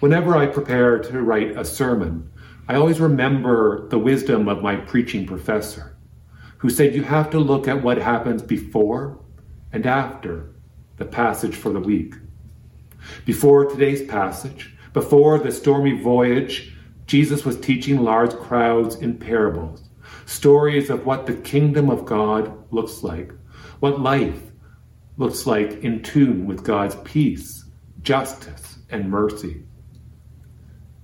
Whenever 0.00 0.36
I 0.36 0.46
prepare 0.46 0.98
to 0.98 1.22
write 1.22 1.56
a 1.56 1.64
sermon, 1.64 2.30
I 2.68 2.76
always 2.76 3.00
remember 3.00 3.88
the 3.88 3.98
wisdom 3.98 4.48
of 4.48 4.62
my 4.62 4.76
preaching 4.76 5.26
professor, 5.26 5.96
who 6.58 6.70
said 6.70 6.94
you 6.94 7.02
have 7.02 7.30
to 7.30 7.38
look 7.38 7.66
at 7.66 7.82
what 7.82 7.98
happens 7.98 8.42
before 8.42 9.18
and 9.72 9.86
after 9.86 10.54
the 10.96 11.04
passage 11.04 11.54
for 11.54 11.70
the 11.70 11.80
week. 11.80 12.14
Before 13.24 13.64
today's 13.64 14.02
passage, 14.02 14.74
before 14.92 15.38
the 15.38 15.52
stormy 15.52 16.00
voyage, 16.00 16.74
Jesus 17.06 17.44
was 17.44 17.58
teaching 17.60 18.02
large 18.02 18.34
crowds 18.34 18.96
in 18.96 19.18
parables, 19.18 19.88
stories 20.26 20.90
of 20.90 21.06
what 21.06 21.26
the 21.26 21.34
kingdom 21.34 21.90
of 21.90 22.04
God 22.04 22.52
looks 22.72 23.02
like, 23.02 23.32
what 23.80 24.00
life 24.00 24.42
looks 25.16 25.46
like 25.46 25.84
in 25.84 26.02
tune 26.02 26.46
with 26.46 26.64
God's 26.64 26.96
peace, 27.04 27.64
justice, 28.02 28.78
and 28.90 29.10
mercy. 29.10 29.62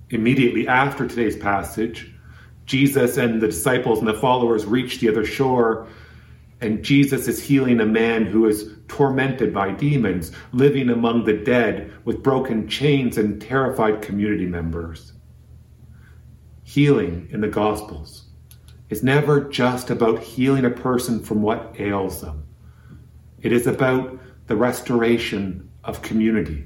Immediately 0.09 0.67
after 0.67 1.07
today's 1.07 1.37
passage, 1.37 2.14
Jesus 2.65 3.17
and 3.17 3.41
the 3.41 3.47
disciples 3.47 3.99
and 3.99 4.07
the 4.07 4.13
followers 4.13 4.65
reach 4.65 4.99
the 4.99 5.09
other 5.09 5.25
shore, 5.25 5.87
and 6.61 6.83
Jesus 6.83 7.27
is 7.27 7.43
healing 7.43 7.79
a 7.79 7.85
man 7.85 8.25
who 8.25 8.47
is 8.47 8.71
tormented 8.87 9.53
by 9.53 9.71
demons, 9.71 10.31
living 10.51 10.89
among 10.89 11.25
the 11.25 11.33
dead 11.33 11.91
with 12.05 12.23
broken 12.23 12.67
chains 12.67 13.17
and 13.17 13.41
terrified 13.41 14.01
community 14.01 14.45
members. 14.45 15.13
Healing 16.63 17.27
in 17.31 17.41
the 17.41 17.47
Gospels 17.47 18.25
is 18.89 19.03
never 19.03 19.41
just 19.41 19.89
about 19.89 20.19
healing 20.19 20.65
a 20.65 20.69
person 20.69 21.19
from 21.21 21.41
what 21.41 21.75
ails 21.79 22.21
them. 22.21 22.43
It 23.41 23.51
is 23.51 23.67
about 23.67 24.19
the 24.47 24.55
restoration 24.55 25.69
of 25.83 26.01
community, 26.01 26.65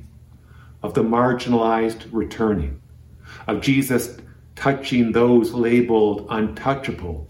of 0.84 0.94
the 0.94 1.04
marginalized 1.04 2.08
returning, 2.12 2.82
of 3.48 3.62
Jesus 3.62 4.18
touching 4.60 5.14
those 5.14 5.54
labeled 5.54 6.28
untouchable 6.30 7.26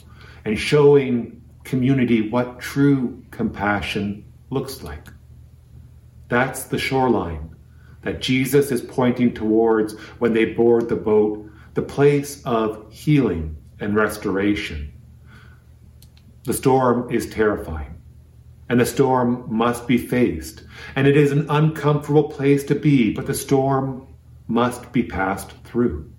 and 0.46 0.58
showing 0.58 1.40
community 1.64 2.28
what 2.28 2.60
true 2.60 3.24
compassion 3.30 4.26
looks 4.50 4.82
like. 4.82 5.10
That's 6.28 6.64
the 6.64 6.80
shoreline 6.80 7.56
that 8.02 8.20
Jesus 8.20 8.72
is 8.72 8.82
pointing 8.82 9.36
towards 9.36 9.94
when 10.18 10.34
they 10.34 10.54
board 10.54 10.90
the 10.90 10.96
boat, 10.96 11.48
the 11.76 11.84
place 11.84 12.42
of 12.46 12.92
healing 12.92 13.56
and 13.80 13.96
restoration. 13.96 14.92
The 16.46 16.54
storm 16.56 17.12
is 17.12 17.30
terrifying 17.30 18.02
and 18.70 18.80
the 18.80 18.88
storm 18.88 19.46
must 19.48 19.88
be 19.88 20.00
faced. 20.00 20.64
And 20.96 21.06
it 21.06 21.16
is 21.16 21.32
an 21.32 21.46
uncomfortable 21.48 22.24
place 22.24 22.64
to 22.64 22.76
be, 22.76 23.14
but 23.14 23.28
the 23.28 23.36
storm 23.36 24.08
must 24.48 24.92
be 24.92 25.04
passed 25.04 25.52
through. 25.64 26.12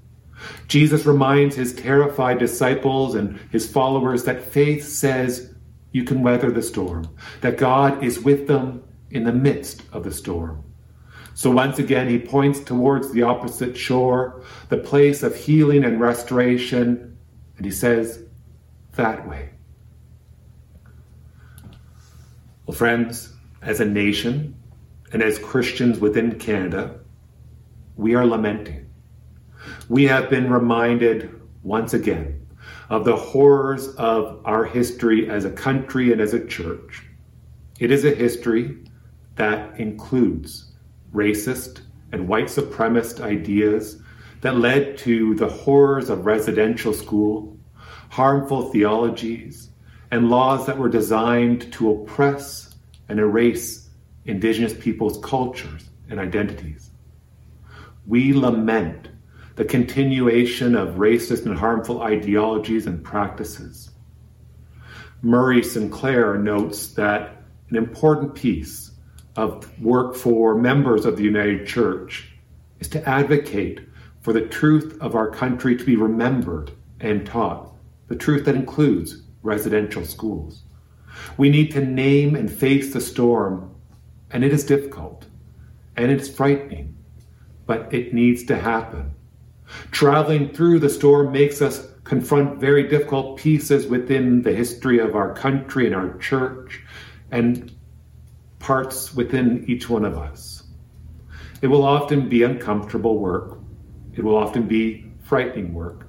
Jesus 0.68 1.06
reminds 1.06 1.56
his 1.56 1.74
terrified 1.74 2.38
disciples 2.38 3.14
and 3.14 3.38
his 3.50 3.70
followers 3.70 4.24
that 4.24 4.42
faith 4.42 4.86
says 4.86 5.54
you 5.92 6.04
can 6.04 6.22
weather 6.22 6.50
the 6.50 6.62
storm, 6.62 7.08
that 7.40 7.58
God 7.58 8.02
is 8.02 8.20
with 8.20 8.46
them 8.46 8.82
in 9.10 9.24
the 9.24 9.32
midst 9.32 9.82
of 9.92 10.04
the 10.04 10.12
storm. 10.12 10.64
So 11.34 11.50
once 11.50 11.78
again, 11.78 12.08
he 12.08 12.18
points 12.18 12.60
towards 12.60 13.12
the 13.12 13.22
opposite 13.22 13.76
shore, 13.76 14.42
the 14.68 14.76
place 14.76 15.22
of 15.22 15.34
healing 15.34 15.84
and 15.84 16.00
restoration, 16.00 17.16
and 17.56 17.64
he 17.64 17.72
says, 17.72 18.24
that 18.96 19.26
way. 19.28 19.50
Well, 22.66 22.76
friends, 22.76 23.32
as 23.62 23.80
a 23.80 23.84
nation 23.84 24.54
and 25.12 25.22
as 25.22 25.38
Christians 25.38 25.98
within 25.98 26.38
Canada, 26.38 27.00
we 27.96 28.14
are 28.14 28.26
lamenting. 28.26 28.79
We 29.88 30.04
have 30.04 30.30
been 30.30 30.50
reminded 30.50 31.40
once 31.62 31.94
again 31.94 32.46
of 32.88 33.04
the 33.04 33.16
horrors 33.16 33.88
of 33.96 34.40
our 34.44 34.64
history 34.64 35.28
as 35.28 35.44
a 35.44 35.50
country 35.50 36.12
and 36.12 36.20
as 36.20 36.34
a 36.34 36.44
church. 36.46 37.04
It 37.78 37.90
is 37.90 38.04
a 38.04 38.14
history 38.14 38.78
that 39.36 39.78
includes 39.78 40.72
racist 41.14 41.80
and 42.12 42.28
white 42.28 42.46
supremacist 42.46 43.20
ideas 43.20 44.02
that 44.40 44.56
led 44.56 44.98
to 44.98 45.34
the 45.34 45.48
horrors 45.48 46.10
of 46.10 46.26
residential 46.26 46.92
school, 46.92 47.56
harmful 48.10 48.70
theologies, 48.70 49.70
and 50.10 50.28
laws 50.28 50.66
that 50.66 50.78
were 50.78 50.88
designed 50.88 51.72
to 51.72 51.90
oppress 51.90 52.74
and 53.08 53.18
erase 53.18 53.88
Indigenous 54.24 54.74
peoples' 54.74 55.18
cultures 55.24 55.88
and 56.08 56.18
identities. 56.18 56.90
We 58.06 58.32
lament 58.32 59.09
the 59.60 59.66
continuation 59.66 60.74
of 60.74 60.94
racist 60.94 61.44
and 61.44 61.54
harmful 61.54 62.00
ideologies 62.00 62.86
and 62.86 63.04
practices. 63.04 63.90
Murray 65.20 65.62
Sinclair 65.62 66.38
notes 66.38 66.94
that 66.94 67.42
an 67.68 67.76
important 67.76 68.34
piece 68.34 68.92
of 69.36 69.78
work 69.78 70.16
for 70.16 70.54
members 70.54 71.04
of 71.04 71.18
the 71.18 71.22
United 71.22 71.66
Church 71.66 72.32
is 72.78 72.88
to 72.88 73.06
advocate 73.06 73.80
for 74.22 74.32
the 74.32 74.46
truth 74.46 74.96
of 75.02 75.14
our 75.14 75.30
country 75.30 75.76
to 75.76 75.84
be 75.84 75.94
remembered 75.94 76.70
and 76.98 77.26
taught, 77.26 77.70
the 78.08 78.16
truth 78.16 78.46
that 78.46 78.54
includes 78.54 79.24
residential 79.42 80.06
schools. 80.06 80.62
We 81.36 81.50
need 81.50 81.70
to 81.72 81.84
name 81.84 82.34
and 82.34 82.50
face 82.50 82.94
the 82.94 83.00
storm, 83.02 83.74
and 84.30 84.42
it 84.42 84.54
is 84.54 84.64
difficult 84.64 85.26
and 85.98 86.10
it's 86.10 86.30
frightening, 86.30 86.96
but 87.66 87.92
it 87.92 88.14
needs 88.14 88.44
to 88.44 88.56
happen. 88.56 89.16
Traveling 89.90 90.52
through 90.52 90.78
the 90.78 90.90
storm 90.90 91.32
makes 91.32 91.62
us 91.62 91.88
confront 92.04 92.60
very 92.60 92.88
difficult 92.88 93.38
pieces 93.38 93.86
within 93.86 94.42
the 94.42 94.52
history 94.52 94.98
of 94.98 95.14
our 95.14 95.34
country 95.34 95.86
and 95.86 95.94
our 95.94 96.16
church 96.18 96.82
and 97.30 97.72
parts 98.58 99.14
within 99.14 99.64
each 99.68 99.88
one 99.88 100.04
of 100.04 100.18
us. 100.18 100.64
It 101.62 101.66
will 101.68 101.84
often 101.84 102.28
be 102.28 102.42
uncomfortable 102.42 103.18
work. 103.18 103.58
It 104.14 104.24
will 104.24 104.36
often 104.36 104.66
be 104.66 105.12
frightening 105.22 105.72
work. 105.74 106.06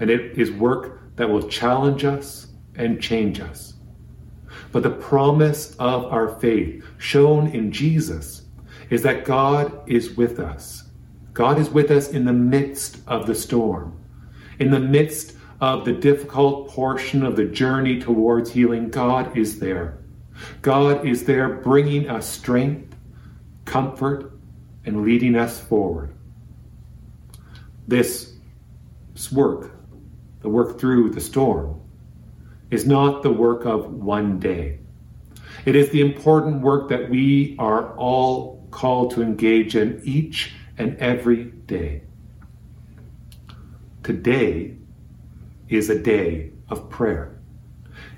And 0.00 0.10
it 0.10 0.38
is 0.38 0.50
work 0.50 1.16
that 1.16 1.28
will 1.28 1.48
challenge 1.48 2.04
us 2.04 2.48
and 2.76 3.00
change 3.00 3.40
us. 3.40 3.74
But 4.70 4.82
the 4.82 4.90
promise 4.90 5.74
of 5.78 6.04
our 6.06 6.38
faith, 6.40 6.84
shown 6.98 7.48
in 7.48 7.72
Jesus, 7.72 8.42
is 8.90 9.02
that 9.02 9.24
God 9.24 9.80
is 9.86 10.16
with 10.16 10.38
us. 10.38 10.81
God 11.32 11.58
is 11.58 11.70
with 11.70 11.90
us 11.90 12.10
in 12.10 12.24
the 12.24 12.32
midst 12.32 12.98
of 13.06 13.26
the 13.26 13.34
storm, 13.34 13.98
in 14.58 14.70
the 14.70 14.80
midst 14.80 15.34
of 15.60 15.84
the 15.84 15.92
difficult 15.92 16.68
portion 16.68 17.24
of 17.24 17.36
the 17.36 17.44
journey 17.44 18.00
towards 18.00 18.50
healing. 18.50 18.90
God 18.90 19.36
is 19.36 19.58
there. 19.58 19.98
God 20.60 21.06
is 21.06 21.24
there 21.24 21.48
bringing 21.48 22.10
us 22.10 22.26
strength, 22.26 22.96
comfort, 23.64 24.32
and 24.84 25.04
leading 25.04 25.36
us 25.36 25.60
forward. 25.60 26.14
This 27.86 28.34
work, 29.30 29.72
the 30.40 30.48
work 30.48 30.80
through 30.80 31.10
the 31.10 31.20
storm, 31.20 31.80
is 32.70 32.86
not 32.86 33.22
the 33.22 33.32
work 33.32 33.64
of 33.64 33.92
one 33.92 34.38
day. 34.40 34.80
It 35.64 35.76
is 35.76 35.90
the 35.90 36.00
important 36.00 36.62
work 36.62 36.88
that 36.88 37.08
we 37.08 37.54
are 37.58 37.94
all 37.96 38.66
called 38.70 39.12
to 39.12 39.22
engage 39.22 39.76
in 39.76 40.00
each 40.04 40.54
and 40.78 40.96
every 40.98 41.44
day. 41.44 42.02
Today 44.02 44.76
is 45.68 45.90
a 45.90 45.98
day 45.98 46.50
of 46.68 46.90
prayer, 46.90 47.38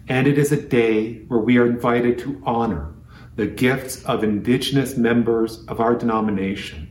and 0.09 0.27
it 0.27 0.39
is 0.39 0.53
a 0.53 0.61
day 0.61 1.25
where 1.29 1.41
we 1.41 1.59
are 1.59 1.67
invited 1.67 2.19
to 2.21 2.43
honor 2.45 2.93
the 3.37 3.47
gifts 3.47 4.05
of 4.05 4.23
Indigenous 4.23 4.97
members 4.97 5.65
of 5.67 5.81
our 5.81 5.95
denomination. 5.95 6.89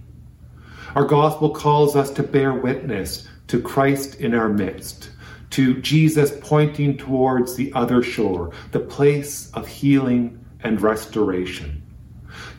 Our 0.95 1.05
gospel 1.05 1.49
calls 1.51 1.95
us 1.95 2.11
to 2.11 2.23
bear 2.23 2.53
witness 2.53 3.27
to 3.47 3.61
Christ 3.61 4.15
in 4.15 4.33
our 4.33 4.49
midst 4.49 5.09
to 5.53 5.79
Jesus 5.81 6.35
pointing 6.41 6.97
towards 6.97 7.55
the 7.55 7.71
other 7.73 8.01
shore, 8.01 8.49
the 8.71 8.79
place 8.79 9.51
of 9.51 9.67
healing 9.67 10.43
and 10.61 10.81
restoration. 10.81 11.83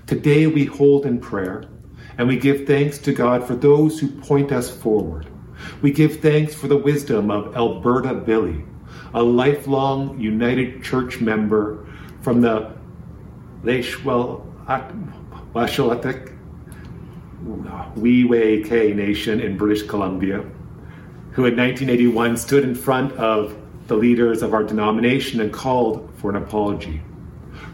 Today 0.07 0.47
we 0.47 0.65
hold 0.65 1.05
in 1.05 1.19
prayer 1.19 1.65
and 2.19 2.29
we 2.29 2.37
give 2.37 2.67
thanks 2.67 2.99
to 2.99 3.13
God 3.13 3.47
for 3.47 3.55
those 3.55 3.99
who 3.99 4.09
point 4.09 4.53
us 4.53 4.71
forward. 4.71 5.27
We 5.83 5.93
give 5.93 6.21
thanks 6.21 6.55
for 6.55 6.69
the 6.69 6.77
wisdom 6.77 7.31
of 7.31 7.57
Alberta 7.57 8.15
Billy, 8.15 8.65
a 9.13 9.23
lifelong 9.23 10.19
United 10.21 10.83
Church 10.83 11.21
member 11.21 11.87
from 12.23 12.41
the 12.41 12.73
We 17.97 18.25
Wai 18.25 18.63
Kai 18.69 18.93
Nation 18.93 19.41
in 19.41 19.57
British 19.57 19.83
Columbia 19.83 20.45
who 21.35 21.47
in 21.47 21.57
1981 21.57 22.37
stood 22.37 22.63
in 22.63 22.77
front 22.77 23.13
of 23.15 23.57
the 23.89 23.97
leaders 23.97 24.41
of 24.41 24.55
our 24.55 24.63
denomination 24.63 25.41
and 25.41 25.53
called 25.53 26.09
for 26.17 26.31
an 26.31 26.37
apology. 26.37 27.03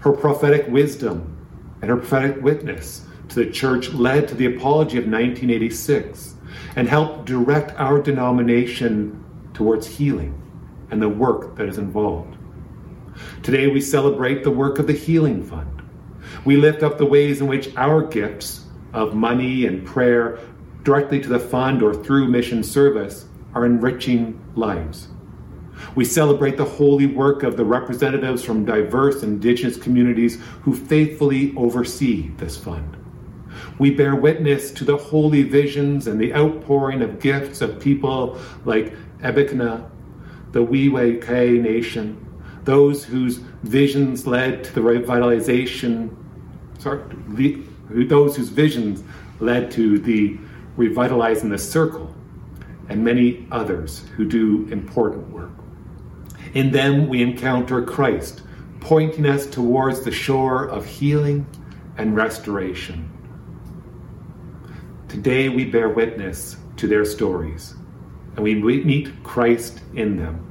Her 0.00 0.12
prophetic 0.12 0.66
wisdom 0.68 1.36
and 1.82 1.90
her 1.90 1.98
prophetic 1.98 2.42
witness 2.42 3.06
to 3.30 3.44
the 3.44 3.50
church 3.50 3.90
led 3.90 4.28
to 4.28 4.34
the 4.34 4.46
apology 4.46 4.98
of 4.98 5.04
1986 5.04 6.34
and 6.76 6.88
helped 6.88 7.24
direct 7.24 7.78
our 7.78 8.00
denomination 8.02 9.24
towards 9.54 9.86
healing 9.86 10.36
and 10.90 11.00
the 11.00 11.08
work 11.08 11.56
that 11.56 11.68
is 11.68 11.78
involved. 11.78 12.36
Today 13.42 13.68
we 13.68 13.80
celebrate 13.80 14.42
the 14.42 14.50
work 14.50 14.78
of 14.78 14.86
the 14.86 14.92
Healing 14.92 15.44
Fund. 15.44 15.82
We 16.44 16.56
lift 16.56 16.82
up 16.82 16.98
the 16.98 17.06
ways 17.06 17.40
in 17.40 17.46
which 17.46 17.74
our 17.76 18.02
gifts 18.02 18.64
of 18.92 19.14
money 19.14 19.66
and 19.66 19.86
prayer 19.86 20.38
directly 20.82 21.20
to 21.20 21.28
the 21.28 21.38
fund 21.38 21.82
or 21.82 21.94
through 21.94 22.28
mission 22.28 22.62
service 22.62 23.26
are 23.54 23.66
enriching 23.66 24.40
lives. 24.54 25.08
We 25.94 26.04
celebrate 26.04 26.56
the 26.56 26.64
holy 26.64 27.06
work 27.06 27.42
of 27.42 27.56
the 27.56 27.64
representatives 27.64 28.42
from 28.42 28.64
diverse 28.64 29.22
Indigenous 29.22 29.76
communities 29.76 30.40
who 30.62 30.74
faithfully 30.74 31.54
oversee 31.56 32.28
this 32.36 32.56
fund. 32.56 32.96
We 33.80 33.90
bear 33.90 34.14
witness 34.14 34.70
to 34.72 34.84
the 34.84 34.98
holy 34.98 35.42
visions 35.42 36.06
and 36.06 36.20
the 36.20 36.34
outpouring 36.34 37.00
of 37.00 37.18
gifts 37.18 37.62
of 37.62 37.80
people 37.80 38.38
like 38.66 38.94
Ebikna, 39.20 39.88
the 40.52 40.62
Wiwe 40.62 41.62
Nation, 41.62 42.26
those 42.64 43.02
whose 43.02 43.38
visions 43.62 44.26
led 44.26 44.64
to 44.64 44.74
the 44.74 44.82
revitalization, 44.82 46.14
sorry, 46.78 47.00
those 47.88 48.36
whose 48.36 48.50
visions 48.50 49.02
led 49.38 49.70
to 49.70 49.98
the 49.98 50.36
revitalizing 50.76 51.48
the 51.48 51.56
circle 51.56 52.14
and 52.90 53.02
many 53.02 53.46
others 53.50 54.04
who 54.14 54.26
do 54.26 54.68
important 54.70 55.26
work. 55.30 55.52
In 56.52 56.70
them, 56.70 57.08
we 57.08 57.22
encounter 57.22 57.80
Christ, 57.80 58.42
pointing 58.80 59.24
us 59.24 59.46
towards 59.46 60.02
the 60.02 60.12
shore 60.12 60.68
of 60.68 60.84
healing 60.84 61.46
and 61.96 62.14
restoration. 62.14 63.10
Today, 65.10 65.48
we 65.48 65.64
bear 65.64 65.88
witness 65.88 66.56
to 66.76 66.86
their 66.86 67.04
stories, 67.04 67.74
and 68.36 68.44
we 68.44 68.54
meet 68.54 69.24
Christ 69.24 69.80
in 69.94 70.16
them. 70.16 70.46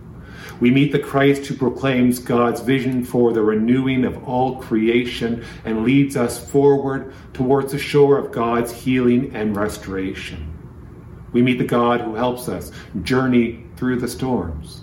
We 0.60 0.69
meet 0.69 0.91
the 0.91 1.00
Christ 1.00 1.45
who 1.45 1.56
proclaims 1.56 2.19
God's 2.19 2.60
vision 2.60 3.06
for 3.06 3.32
the 3.32 3.41
renewing 3.41 4.04
of 4.04 4.22
all 4.28 4.58
creation 4.58 5.45
and 5.63 5.86
leads 5.86 6.17
us 6.17 6.45
forward 6.52 7.13
towards 7.32 7.72
the 7.72 7.80
shore 7.80 8.17
of 8.17 8.34
God's 8.34 8.74
healing 8.74 9.34
and 9.34 9.56
restoration. 9.56 10.54
We 11.32 11.41
meet 11.41 11.58
the 11.60 11.63
God 11.63 12.02
who 12.02 12.15
helps 12.15 12.50
us 12.50 12.74
journey 13.04 13.63
through 13.78 14.02
the 14.02 14.10
storms. 14.10 14.82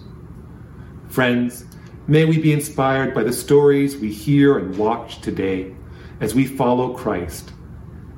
Friends, 1.11 1.67
may 2.07 2.25
we 2.25 2.39
be 2.39 2.55
inspired 2.55 3.13
by 3.13 3.25
the 3.25 3.33
stories 3.33 3.99
we 3.99 4.11
hear 4.11 4.57
and 4.57 4.79
watch 4.79 5.21
today 5.21 5.75
as 6.21 6.35
we 6.35 6.47
follow 6.47 6.95
Christ 6.95 7.53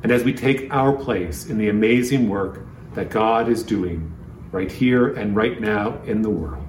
and 0.03 0.13
as 0.13 0.25
we 0.25 0.33
take 0.33 0.73
our 0.73 0.93
place 0.93 1.47
in 1.47 1.59
the 1.59 1.69
amazing 1.69 2.29
work 2.29 2.61
that 2.95 3.11
God 3.11 3.49
is 3.49 3.63
doing 3.63 4.13
right 4.53 4.71
here 4.71 5.15
and 5.15 5.37
right 5.37 5.61
now 5.61 6.01
in 6.05 6.23
the 6.23 6.31
world. 6.31 6.65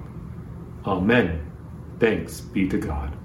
Amen. 0.84 1.50
Thanks 1.98 2.40
be 2.40 2.68
to 2.68 2.78
God. 2.78 3.16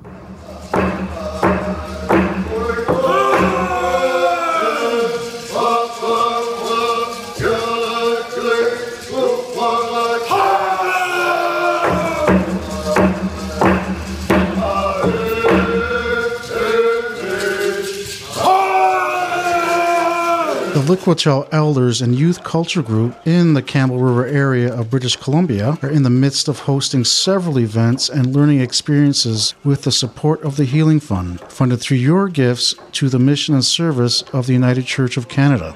Liquitel 20.85 21.49
Elders 21.51 22.03
and 22.03 22.13
Youth 22.13 22.43
Culture 22.43 22.83
Group 22.83 23.15
in 23.25 23.55
the 23.55 23.63
Campbell 23.63 23.97
River 23.97 24.27
area 24.27 24.71
of 24.71 24.91
British 24.91 25.15
Columbia 25.15 25.79
are 25.81 25.89
in 25.89 26.03
the 26.03 26.11
midst 26.11 26.47
of 26.47 26.59
hosting 26.59 27.03
several 27.03 27.57
events 27.57 28.07
and 28.07 28.35
learning 28.35 28.61
experiences 28.61 29.55
with 29.63 29.81
the 29.81 29.91
support 29.91 30.43
of 30.43 30.57
the 30.57 30.63
Healing 30.63 30.99
Fund, 30.99 31.39
funded 31.49 31.81
through 31.81 31.97
your 31.97 32.29
gifts 32.29 32.75
to 32.91 33.09
the 33.09 33.17
mission 33.17 33.55
and 33.55 33.65
service 33.65 34.21
of 34.31 34.45
the 34.45 34.53
United 34.53 34.85
Church 34.85 35.17
of 35.17 35.27
Canada. 35.27 35.75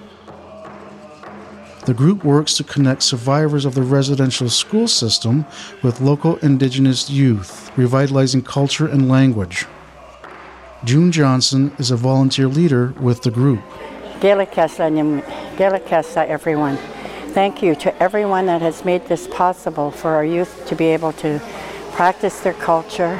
The 1.87 1.95
group 1.95 2.23
works 2.23 2.53
to 2.57 2.63
connect 2.63 3.01
survivors 3.01 3.65
of 3.65 3.73
the 3.73 3.81
residential 3.81 4.47
school 4.47 4.87
system 4.87 5.43
with 5.81 6.01
local 6.01 6.35
Indigenous 6.37 7.09
youth, 7.09 7.75
revitalizing 7.75 8.43
culture 8.43 8.85
and 8.85 9.09
language. 9.09 9.65
June 10.83 11.11
Johnson 11.11 11.71
is 11.79 11.89
a 11.89 11.97
volunteer 11.97 12.47
leader 12.47 12.93
with 12.99 13.23
the 13.23 13.31
group. 13.31 13.61
Gilakas'la, 14.19 16.27
everyone. 16.27 16.77
Thank 17.33 17.63
you 17.63 17.73
to 17.75 18.03
everyone 18.03 18.47
that 18.47 18.61
has 18.61 18.83
made 18.83 19.05
this 19.05 19.27
possible 19.27 19.91
for 19.91 20.11
our 20.11 20.25
youth 20.25 20.65
to 20.67 20.75
be 20.75 20.87
able 20.87 21.13
to 21.13 21.39
practice 21.93 22.41
their 22.41 22.53
culture 22.53 23.17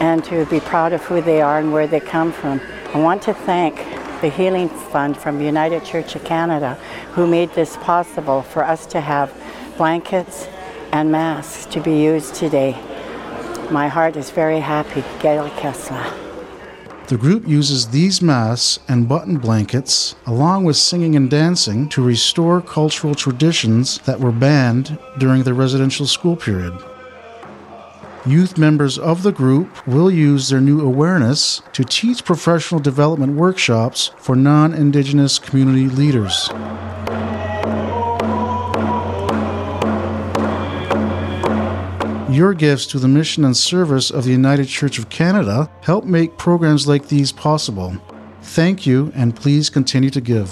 and 0.00 0.22
to 0.24 0.44
be 0.46 0.60
proud 0.60 0.92
of 0.92 1.02
who 1.04 1.22
they 1.22 1.40
are 1.40 1.58
and 1.58 1.72
where 1.72 1.86
they 1.86 2.00
come 2.00 2.32
from. 2.32 2.60
I 2.92 2.98
want 2.98 3.22
to 3.22 3.32
thank 3.32 3.76
the 4.20 4.28
Healing 4.28 4.68
Fund 4.68 5.16
from 5.16 5.40
United 5.40 5.84
Church 5.84 6.14
of 6.16 6.24
Canada 6.24 6.74
who 7.12 7.26
made 7.26 7.54
this 7.54 7.78
possible 7.78 8.42
for 8.42 8.62
us 8.62 8.84
to 8.86 9.00
have 9.00 9.32
blankets 9.78 10.46
and 10.92 11.10
masks 11.10 11.64
to 11.66 11.80
be 11.80 12.02
used 12.02 12.34
today. 12.34 12.72
My 13.70 13.88
heart 13.88 14.16
is 14.16 14.30
very 14.30 14.60
happy. 14.60 15.00
Gilakas'la. 15.20 16.23
The 17.06 17.18
group 17.18 17.46
uses 17.46 17.88
these 17.88 18.22
masks 18.22 18.78
and 18.88 19.06
button 19.06 19.36
blankets, 19.36 20.14
along 20.26 20.64
with 20.64 20.78
singing 20.78 21.14
and 21.16 21.28
dancing, 21.28 21.86
to 21.90 22.02
restore 22.02 22.62
cultural 22.62 23.14
traditions 23.14 23.98
that 24.06 24.20
were 24.20 24.32
banned 24.32 24.98
during 25.18 25.42
the 25.42 25.52
residential 25.52 26.06
school 26.06 26.34
period. 26.34 26.72
Youth 28.24 28.56
members 28.56 28.98
of 28.98 29.22
the 29.22 29.32
group 29.32 29.86
will 29.86 30.10
use 30.10 30.48
their 30.48 30.62
new 30.62 30.80
awareness 30.80 31.60
to 31.74 31.84
teach 31.84 32.24
professional 32.24 32.80
development 32.80 33.34
workshops 33.34 34.10
for 34.16 34.34
non 34.34 34.72
Indigenous 34.72 35.38
community 35.38 35.88
leaders. 35.88 36.48
Your 42.34 42.52
gifts 42.52 42.86
to 42.86 42.98
the 42.98 43.06
mission 43.06 43.44
and 43.44 43.56
service 43.56 44.10
of 44.10 44.24
the 44.24 44.32
United 44.32 44.64
Church 44.64 44.98
of 44.98 45.08
Canada 45.08 45.70
help 45.82 46.04
make 46.04 46.36
programs 46.36 46.84
like 46.84 47.06
these 47.06 47.30
possible. 47.30 47.96
Thank 48.42 48.84
you, 48.84 49.12
and 49.14 49.36
please 49.36 49.70
continue 49.70 50.10
to 50.10 50.20
give. 50.20 50.50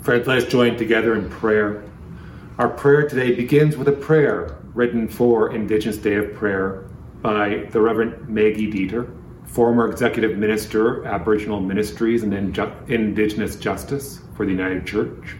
Friends, 0.00 0.28
let's 0.28 0.44
join 0.44 0.76
together 0.76 1.16
in 1.16 1.28
prayer. 1.28 1.82
Our 2.56 2.68
prayer 2.68 3.08
today 3.08 3.34
begins 3.34 3.76
with 3.76 3.88
a 3.88 3.92
prayer 3.92 4.58
written 4.74 5.08
for 5.08 5.52
Indigenous 5.52 5.96
Day 5.96 6.14
of 6.14 6.34
Prayer 6.34 6.88
by 7.24 7.66
the 7.70 7.80
Reverend 7.80 8.28
Maggie 8.28 8.70
Dieter, 8.70 9.10
former 9.46 9.90
Executive 9.90 10.36
Minister, 10.36 11.06
Aboriginal 11.06 11.58
Ministries 11.58 12.22
and 12.22 12.34
Indigenous 12.34 13.56
Justice 13.56 14.20
for 14.34 14.44
the 14.44 14.52
United 14.52 14.86
Church, 14.86 15.36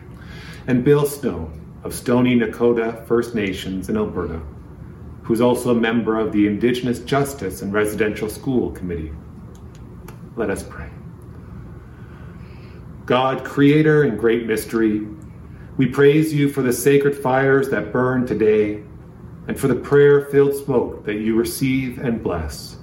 and 0.66 0.82
Bill 0.82 1.04
Snow 1.04 1.52
of 1.82 1.92
Stoney 1.92 2.36
Nakoda 2.36 3.06
First 3.06 3.34
Nations 3.34 3.90
in 3.90 3.98
Alberta, 3.98 4.40
who's 5.24 5.42
also 5.42 5.72
a 5.72 5.74
member 5.74 6.18
of 6.18 6.32
the 6.32 6.46
Indigenous 6.46 7.00
Justice 7.00 7.60
and 7.60 7.70
Residential 7.70 8.30
School 8.30 8.70
Committee. 8.70 9.12
Let 10.36 10.48
us 10.48 10.62
pray. 10.62 10.88
God, 13.04 13.44
Creator 13.44 14.04
and 14.04 14.18
Great 14.18 14.46
Mystery, 14.46 15.06
we 15.76 15.84
praise 15.84 16.32
you 16.32 16.48
for 16.48 16.62
the 16.62 16.72
sacred 16.72 17.14
fires 17.14 17.68
that 17.68 17.92
burn 17.92 18.24
today 18.24 18.82
and 19.46 19.58
for 19.58 19.68
the 19.68 19.74
prayer 19.74 20.26
filled 20.26 20.54
smoke 20.54 21.04
that 21.04 21.16
you 21.16 21.36
receive 21.36 21.98
and 21.98 22.22
bless. 22.22 22.76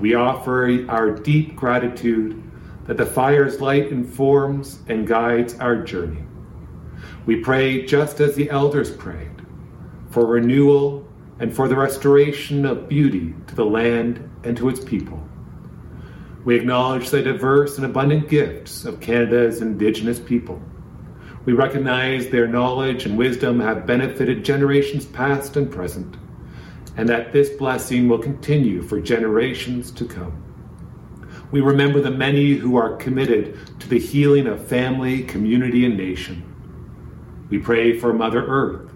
We 0.00 0.14
offer 0.14 0.84
our 0.88 1.10
deep 1.10 1.56
gratitude 1.56 2.42
that 2.86 2.96
the 2.96 3.06
fire's 3.06 3.60
light 3.60 3.88
informs 3.88 4.80
and 4.88 5.06
guides 5.06 5.58
our 5.58 5.76
journey. 5.82 6.22
We 7.24 7.36
pray 7.36 7.86
just 7.86 8.20
as 8.20 8.34
the 8.34 8.50
elders 8.50 8.90
prayed 8.90 9.30
for 10.10 10.26
renewal 10.26 11.06
and 11.40 11.54
for 11.54 11.68
the 11.68 11.76
restoration 11.76 12.64
of 12.64 12.88
beauty 12.88 13.34
to 13.46 13.54
the 13.54 13.64
land 13.64 14.28
and 14.44 14.56
to 14.56 14.68
its 14.68 14.84
people. 14.84 15.22
We 16.44 16.56
acknowledge 16.56 17.10
the 17.10 17.22
diverse 17.22 17.76
and 17.76 17.86
abundant 17.86 18.28
gifts 18.28 18.84
of 18.84 19.00
Canada's 19.00 19.60
Indigenous 19.60 20.20
people 20.20 20.62
we 21.46 21.52
recognize 21.52 22.28
their 22.28 22.48
knowledge 22.48 23.06
and 23.06 23.16
wisdom 23.16 23.60
have 23.60 23.86
benefited 23.86 24.44
generations 24.44 25.06
past 25.06 25.56
and 25.56 25.70
present, 25.70 26.16
and 26.96 27.08
that 27.08 27.32
this 27.32 27.50
blessing 27.50 28.08
will 28.08 28.18
continue 28.18 28.82
for 28.82 29.00
generations 29.00 29.92
to 29.92 30.04
come. 30.04 30.42
We 31.52 31.60
remember 31.60 32.00
the 32.00 32.10
many 32.10 32.54
who 32.54 32.74
are 32.76 32.96
committed 32.96 33.78
to 33.78 33.88
the 33.88 34.00
healing 34.00 34.48
of 34.48 34.66
family, 34.66 35.22
community, 35.22 35.86
and 35.86 35.96
nation. 35.96 36.42
We 37.48 37.58
pray 37.58 37.96
for 37.96 38.12
Mother 38.12 38.44
Earth, 38.44 38.92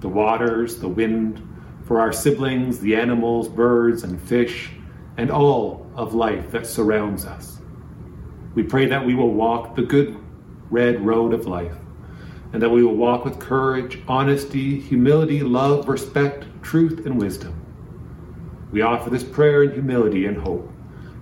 the 0.00 0.10
waters, 0.10 0.78
the 0.78 0.88
wind, 0.88 1.40
for 1.86 2.00
our 2.00 2.12
siblings, 2.12 2.80
the 2.80 2.96
animals, 2.96 3.48
birds, 3.48 4.04
and 4.04 4.20
fish, 4.20 4.70
and 5.16 5.30
all 5.30 5.90
of 5.94 6.12
life 6.12 6.50
that 6.50 6.66
surrounds 6.66 7.24
us. 7.24 7.60
We 8.54 8.62
pray 8.62 8.84
that 8.86 9.06
we 9.06 9.14
will 9.14 9.32
walk 9.32 9.74
the 9.74 9.82
good 9.82 10.18
red 10.68 11.00
road 11.00 11.32
of 11.32 11.46
life 11.46 11.76
and 12.54 12.62
that 12.62 12.70
we 12.70 12.84
will 12.84 12.94
walk 12.94 13.24
with 13.24 13.40
courage, 13.40 13.98
honesty, 14.06 14.78
humility, 14.78 15.42
love, 15.42 15.88
respect, 15.88 16.46
truth, 16.62 17.04
and 17.04 17.20
wisdom. 17.20 17.60
We 18.70 18.80
offer 18.80 19.10
this 19.10 19.24
prayer 19.24 19.64
in 19.64 19.72
humility 19.72 20.26
and 20.26 20.36
hope, 20.36 20.72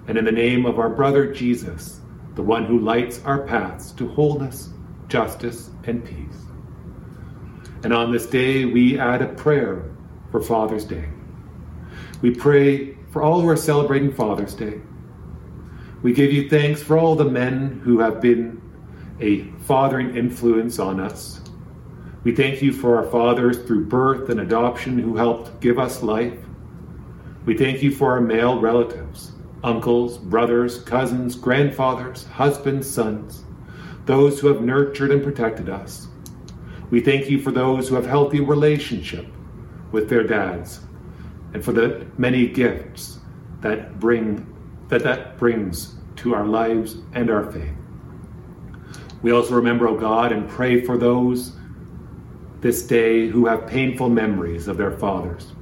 and 0.07 0.19
in 0.19 0.27
the 0.27 0.31
name 0.31 0.67
of 0.67 0.79
our 0.79 0.91
brother 0.91 1.33
Jesus, 1.33 2.03
the 2.35 2.43
one 2.43 2.67
who 2.67 2.79
lights 2.81 3.23
our 3.25 3.47
paths 3.47 3.93
to 3.93 4.09
wholeness, 4.09 4.75
justice, 5.09 5.71
and 5.85 6.05
peace. 6.05 6.43
And 7.83 7.95
on 7.95 8.13
this 8.13 8.27
day, 8.27 8.67
we 8.67 8.99
add 8.99 9.23
a 9.23 9.29
prayer 9.29 9.91
for 10.31 10.43
Father's 10.43 10.85
Day. 10.85 11.09
We 12.21 12.35
pray 12.35 12.99
for 13.11 13.23
all 13.23 13.41
who 13.41 13.49
are 13.49 13.57
celebrating 13.57 14.13
Father's 14.13 14.55
Day. 14.55 14.83
We 16.03 16.13
give 16.13 16.31
you 16.31 16.51
thanks 16.51 16.83
for 16.83 16.99
all 16.99 17.15
the 17.17 17.25
men 17.25 17.81
who 17.83 18.01
have 18.01 18.21
been 18.21 18.61
a 19.23 19.45
fathering 19.65 20.17
influence 20.17 20.79
on 20.79 21.01
us. 21.01 21.41
We 22.25 22.35
thank 22.35 22.61
you 22.61 22.73
for 22.73 22.97
our 22.97 23.11
fathers 23.11 23.59
through 23.63 23.87
birth 23.87 24.29
and 24.31 24.41
adoption 24.41 24.99
who 24.99 25.17
helped 25.17 25.61
give 25.61 25.79
us 25.79 26.03
life. 26.03 26.39
We 27.45 27.57
thank 27.57 27.83
you 27.83 27.91
for 27.91 28.13
our 28.13 28.21
male 28.21 28.61
relatives, 28.61 29.33
uncles, 29.65 30.19
brothers, 30.19 30.81
cousins, 30.83 31.35
grandfathers, 31.35 32.25
husbands, 32.27 32.89
sons, 32.89 33.45
those 34.05 34.39
who 34.39 34.49
have 34.49 34.63
nurtured 34.63 35.11
and 35.11 35.23
protected 35.23 35.69
us. 35.69 36.09
We 36.91 37.01
thank 37.01 37.31
you 37.31 37.41
for 37.41 37.51
those 37.51 37.89
who 37.89 37.95
have 37.95 38.07
healthy 38.07 38.41
relationship 38.41 39.27
with 39.93 40.09
their 40.09 40.25
dads 40.25 40.81
and 41.55 41.65
for 41.65 41.73
the 41.73 42.07
many 42.19 42.47
gifts 42.47 43.19
that 43.61 43.99
bring 43.99 44.47
that 44.89 45.03
that 45.05 45.39
brings 45.39 45.95
to 46.17 46.35
our 46.35 46.47
lives 46.47 46.97
and 47.15 47.31
our 47.31 47.51
faith. 47.51 47.82
We 49.23 49.31
also 49.31 49.55
remember, 49.55 49.87
O 49.87 49.97
God, 49.97 50.33
and 50.33 50.49
pray 50.49 50.81
for 50.81 50.99
those 50.99 51.53
this 52.61 52.83
day 52.83 53.29
who 53.29 53.47
have 53.47 53.67
painful 53.67 54.09
memories 54.09 54.69
of 54.69 54.77
their 54.77 54.93
fathers, 54.93 55.53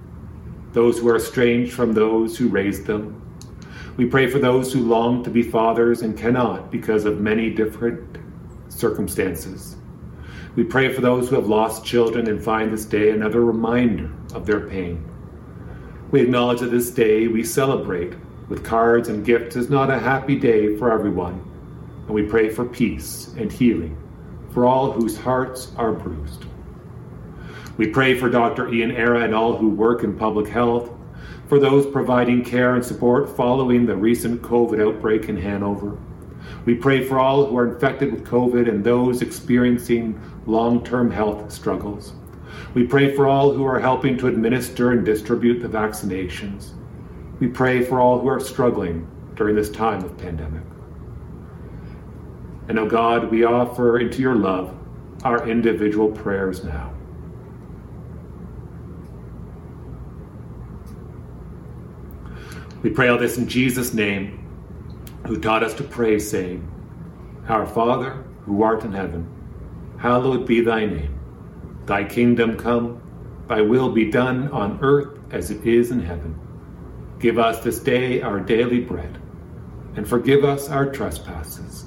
those 0.72 0.98
who 0.98 1.08
are 1.08 1.16
estranged 1.16 1.72
from 1.72 1.92
those 1.92 2.36
who 2.36 2.48
raised 2.48 2.86
them. 2.86 3.16
We 3.96 4.06
pray 4.06 4.28
for 4.28 4.38
those 4.38 4.72
who 4.72 4.80
long 4.80 5.22
to 5.24 5.30
be 5.30 5.42
fathers 5.42 6.02
and 6.02 6.16
cannot 6.16 6.70
because 6.70 7.04
of 7.04 7.20
many 7.20 7.50
different 7.50 8.18
circumstances. 8.68 9.76
We 10.56 10.64
pray 10.64 10.92
for 10.92 11.00
those 11.00 11.28
who 11.28 11.36
have 11.36 11.46
lost 11.46 11.84
children 11.84 12.28
and 12.28 12.42
find 12.42 12.72
this 12.72 12.84
day 12.84 13.10
another 13.10 13.44
reminder 13.44 14.10
of 14.34 14.46
their 14.46 14.68
pain. 14.68 15.04
We 16.10 16.22
acknowledge 16.22 16.60
that 16.60 16.70
this 16.70 16.90
day 16.90 17.28
we 17.28 17.44
celebrate 17.44 18.14
with 18.48 18.64
cards 18.64 19.08
and 19.08 19.24
gifts 19.24 19.56
is 19.56 19.70
not 19.70 19.90
a 19.90 19.98
happy 19.98 20.36
day 20.36 20.76
for 20.76 20.92
everyone 20.92 21.49
and 22.06 22.14
we 22.14 22.22
pray 22.22 22.48
for 22.48 22.64
peace 22.64 23.34
and 23.36 23.52
healing 23.52 23.96
for 24.50 24.66
all 24.66 24.92
whose 24.92 25.16
hearts 25.16 25.72
are 25.76 25.92
bruised. 25.92 26.44
We 27.76 27.88
pray 27.88 28.18
for 28.18 28.28
Dr. 28.28 28.72
Ian 28.72 28.90
Arra 28.92 29.22
and 29.22 29.34
all 29.34 29.56
who 29.56 29.70
work 29.70 30.02
in 30.02 30.16
public 30.16 30.48
health, 30.48 30.90
for 31.48 31.58
those 31.58 31.86
providing 31.86 32.44
care 32.44 32.74
and 32.74 32.84
support 32.84 33.36
following 33.36 33.86
the 33.86 33.96
recent 33.96 34.42
COVID 34.42 34.80
outbreak 34.80 35.28
in 35.28 35.36
Hanover. 35.36 35.98
We 36.64 36.74
pray 36.74 37.04
for 37.04 37.18
all 37.18 37.46
who 37.46 37.56
are 37.56 37.72
infected 37.72 38.12
with 38.12 38.24
COVID 38.24 38.68
and 38.68 38.84
those 38.84 39.22
experiencing 39.22 40.20
long 40.46 40.84
term 40.84 41.10
health 41.10 41.50
struggles. 41.50 42.12
We 42.74 42.86
pray 42.86 43.16
for 43.16 43.26
all 43.26 43.52
who 43.52 43.64
are 43.64 43.80
helping 43.80 44.16
to 44.18 44.28
administer 44.28 44.92
and 44.92 45.04
distribute 45.04 45.60
the 45.60 45.68
vaccinations. 45.68 46.70
We 47.40 47.48
pray 47.48 47.84
for 47.84 48.00
all 48.00 48.20
who 48.20 48.28
are 48.28 48.40
struggling 48.40 49.08
during 49.34 49.56
this 49.56 49.70
time 49.70 50.04
of 50.04 50.16
pandemic. 50.18 50.62
And, 52.70 52.78
O 52.78 52.82
oh 52.82 52.88
God, 52.88 53.32
we 53.32 53.42
offer 53.42 53.98
into 53.98 54.22
your 54.22 54.36
love 54.36 54.72
our 55.24 55.48
individual 55.48 56.08
prayers 56.08 56.62
now. 56.62 56.92
We 62.84 62.90
pray 62.90 63.08
all 63.08 63.18
this 63.18 63.38
in 63.38 63.48
Jesus' 63.48 63.92
name, 63.92 64.46
who 65.26 65.40
taught 65.40 65.64
us 65.64 65.74
to 65.74 65.82
pray, 65.82 66.20
saying, 66.20 66.70
Our 67.48 67.66
Father, 67.66 68.24
who 68.42 68.62
art 68.62 68.84
in 68.84 68.92
heaven, 68.92 69.26
hallowed 69.98 70.46
be 70.46 70.60
thy 70.60 70.86
name. 70.86 71.18
Thy 71.86 72.04
kingdom 72.04 72.56
come, 72.56 73.02
thy 73.48 73.62
will 73.62 73.90
be 73.90 74.12
done 74.12 74.46
on 74.52 74.78
earth 74.80 75.18
as 75.32 75.50
it 75.50 75.66
is 75.66 75.90
in 75.90 75.98
heaven. 75.98 76.38
Give 77.18 77.36
us 77.36 77.64
this 77.64 77.80
day 77.80 78.22
our 78.22 78.38
daily 78.38 78.78
bread, 78.78 79.20
and 79.96 80.08
forgive 80.08 80.44
us 80.44 80.68
our 80.68 80.86
trespasses 80.86 81.86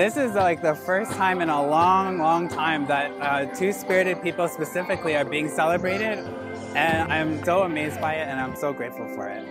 This 0.00 0.16
is 0.16 0.32
like 0.32 0.62
the 0.62 0.74
first 0.74 1.12
time 1.12 1.42
in 1.42 1.50
a 1.50 1.62
long, 1.62 2.16
long 2.16 2.48
time 2.48 2.86
that 2.86 3.12
uh, 3.20 3.44
two 3.54 3.70
spirited 3.70 4.22
people 4.22 4.48
specifically 4.48 5.14
are 5.14 5.26
being 5.26 5.46
celebrated. 5.46 6.20
And 6.74 7.12
I'm 7.12 7.44
so 7.44 7.64
amazed 7.64 8.00
by 8.00 8.14
it 8.14 8.26
and 8.26 8.40
I'm 8.40 8.56
so 8.56 8.72
grateful 8.72 9.06
for 9.14 9.28
it. 9.28 9.44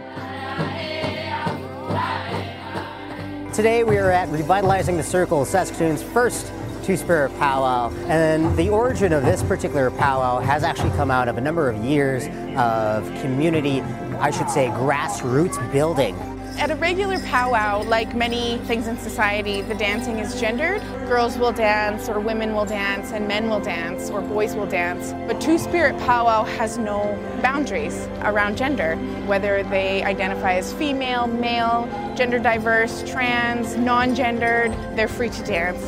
Today 3.54 3.84
we 3.84 4.00
are 4.00 4.10
at 4.10 4.28
Revitalizing 4.30 4.98
the 4.98 5.04
Circle, 5.04 5.46
Saskatoon's 5.46 6.02
first 6.02 6.52
Two 6.82 6.98
Spirit 6.98 7.30
powwow. 7.38 7.92
And 8.08 8.58
the 8.58 8.70
origin 8.70 9.14
of 9.14 9.24
this 9.24 9.44
particular 9.44 9.92
powwow 9.92 10.40
has 10.40 10.64
actually 10.64 10.98
come 10.98 11.12
out 11.12 11.28
of 11.28 11.38
a 11.38 11.42
number 11.42 11.70
of 11.70 11.78
years 11.86 12.26
of 12.58 13.06
community, 13.22 13.82
I 14.18 14.32
should 14.32 14.50
say, 14.50 14.70
grassroots 14.70 15.72
building. 15.72 16.16
At 16.60 16.72
a 16.72 16.76
regular 16.76 17.18
powwow, 17.20 17.84
like 17.84 18.14
many 18.14 18.58
things 18.66 18.88
in 18.88 18.98
society, 18.98 19.62
the 19.62 19.76
dancing 19.76 20.20
is 20.20 20.42
gendered. 20.42 20.82
Girls 21.08 21.38
will 21.38 21.54
dance, 21.54 22.10
or 22.10 22.20
women 22.20 22.54
will 22.54 22.66
dance, 22.66 23.14
and 23.14 23.30
men 23.30 23.50
will 23.50 23.62
dance, 23.62 24.10
or 24.10 24.20
boys 24.20 24.56
will 24.56 24.66
dance. 24.66 25.14
But 25.26 25.40
Two 25.40 25.58
Spirit 25.58 25.98
powwow 26.00 26.44
has 26.44 26.78
no 26.78 27.18
boundaries 27.42 28.10
around 28.24 28.58
gender, 28.58 28.98
whether 29.26 29.64
they 29.64 30.04
identify 30.04 30.56
as 30.56 30.74
female, 30.74 31.28
male, 31.28 31.88
gender 32.18 32.40
diverse, 32.40 33.10
trans, 33.10 33.78
non 33.78 34.14
gendered, 34.14 34.74
they're 34.98 35.08
free 35.08 35.30
to 35.30 35.44
dance 35.44 35.82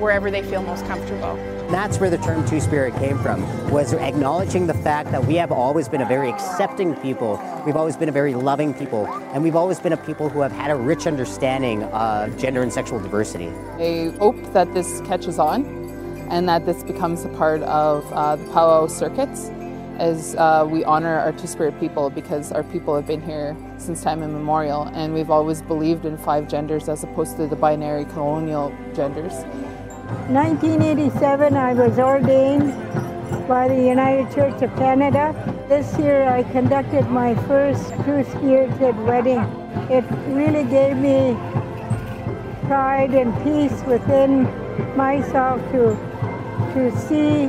wherever 0.00 0.30
they 0.30 0.42
feel 0.42 0.62
most 0.62 0.86
comfortable. 0.86 1.55
That's 1.70 1.98
where 1.98 2.10
the 2.10 2.18
term 2.18 2.46
Two 2.46 2.60
Spirit 2.60 2.94
came 2.94 3.18
from, 3.18 3.42
was 3.72 3.92
acknowledging 3.92 4.68
the 4.68 4.74
fact 4.74 5.10
that 5.10 5.24
we 5.24 5.34
have 5.34 5.50
always 5.50 5.88
been 5.88 6.00
a 6.00 6.06
very 6.06 6.30
accepting 6.30 6.94
people, 6.96 7.42
we've 7.66 7.74
always 7.74 7.96
been 7.96 8.08
a 8.08 8.12
very 8.12 8.34
loving 8.34 8.72
people, 8.72 9.06
and 9.32 9.42
we've 9.42 9.56
always 9.56 9.80
been 9.80 9.92
a 9.92 9.96
people 9.96 10.28
who 10.28 10.42
have 10.42 10.52
had 10.52 10.70
a 10.70 10.76
rich 10.76 11.08
understanding 11.08 11.82
of 11.84 12.38
gender 12.38 12.62
and 12.62 12.72
sexual 12.72 13.00
diversity. 13.00 13.48
I 13.78 14.16
hope 14.18 14.36
that 14.52 14.72
this 14.74 15.00
catches 15.02 15.40
on 15.40 15.64
and 16.30 16.48
that 16.48 16.66
this 16.66 16.84
becomes 16.84 17.24
a 17.24 17.28
part 17.30 17.62
of 17.62 18.10
uh, 18.12 18.36
the 18.36 18.44
powwow 18.52 18.86
circuits 18.86 19.50
as 19.98 20.36
uh, 20.36 20.64
we 20.70 20.84
honor 20.84 21.18
our 21.18 21.32
Two 21.32 21.48
Spirit 21.48 21.78
people 21.80 22.10
because 22.10 22.52
our 22.52 22.62
people 22.62 22.94
have 22.94 23.08
been 23.08 23.22
here 23.22 23.56
since 23.78 24.04
time 24.04 24.22
immemorial 24.22 24.84
and 24.94 25.14
we've 25.14 25.30
always 25.30 25.62
believed 25.62 26.04
in 26.04 26.16
five 26.16 26.48
genders 26.48 26.88
as 26.88 27.02
opposed 27.02 27.36
to 27.38 27.48
the 27.48 27.56
binary 27.56 28.04
colonial 28.04 28.72
genders. 28.94 29.32
1987, 30.28 31.56
I 31.56 31.74
was 31.74 31.98
ordained 31.98 32.72
by 33.48 33.68
the 33.68 33.74
United 33.74 34.32
Church 34.34 34.62
of 34.62 34.74
Canada. 34.76 35.34
This 35.68 35.98
year, 35.98 36.28
I 36.28 36.42
conducted 36.44 37.08
my 37.08 37.34
first 37.46 37.86
Spirited 37.88 38.96
wedding. 38.98 39.40
It 39.90 40.04
really 40.28 40.64
gave 40.64 40.96
me 40.96 41.36
pride 42.66 43.14
and 43.14 43.34
peace 43.42 43.80
within 43.86 44.44
myself 44.96 45.60
to, 45.72 45.94
to 46.74 46.96
see 47.06 47.46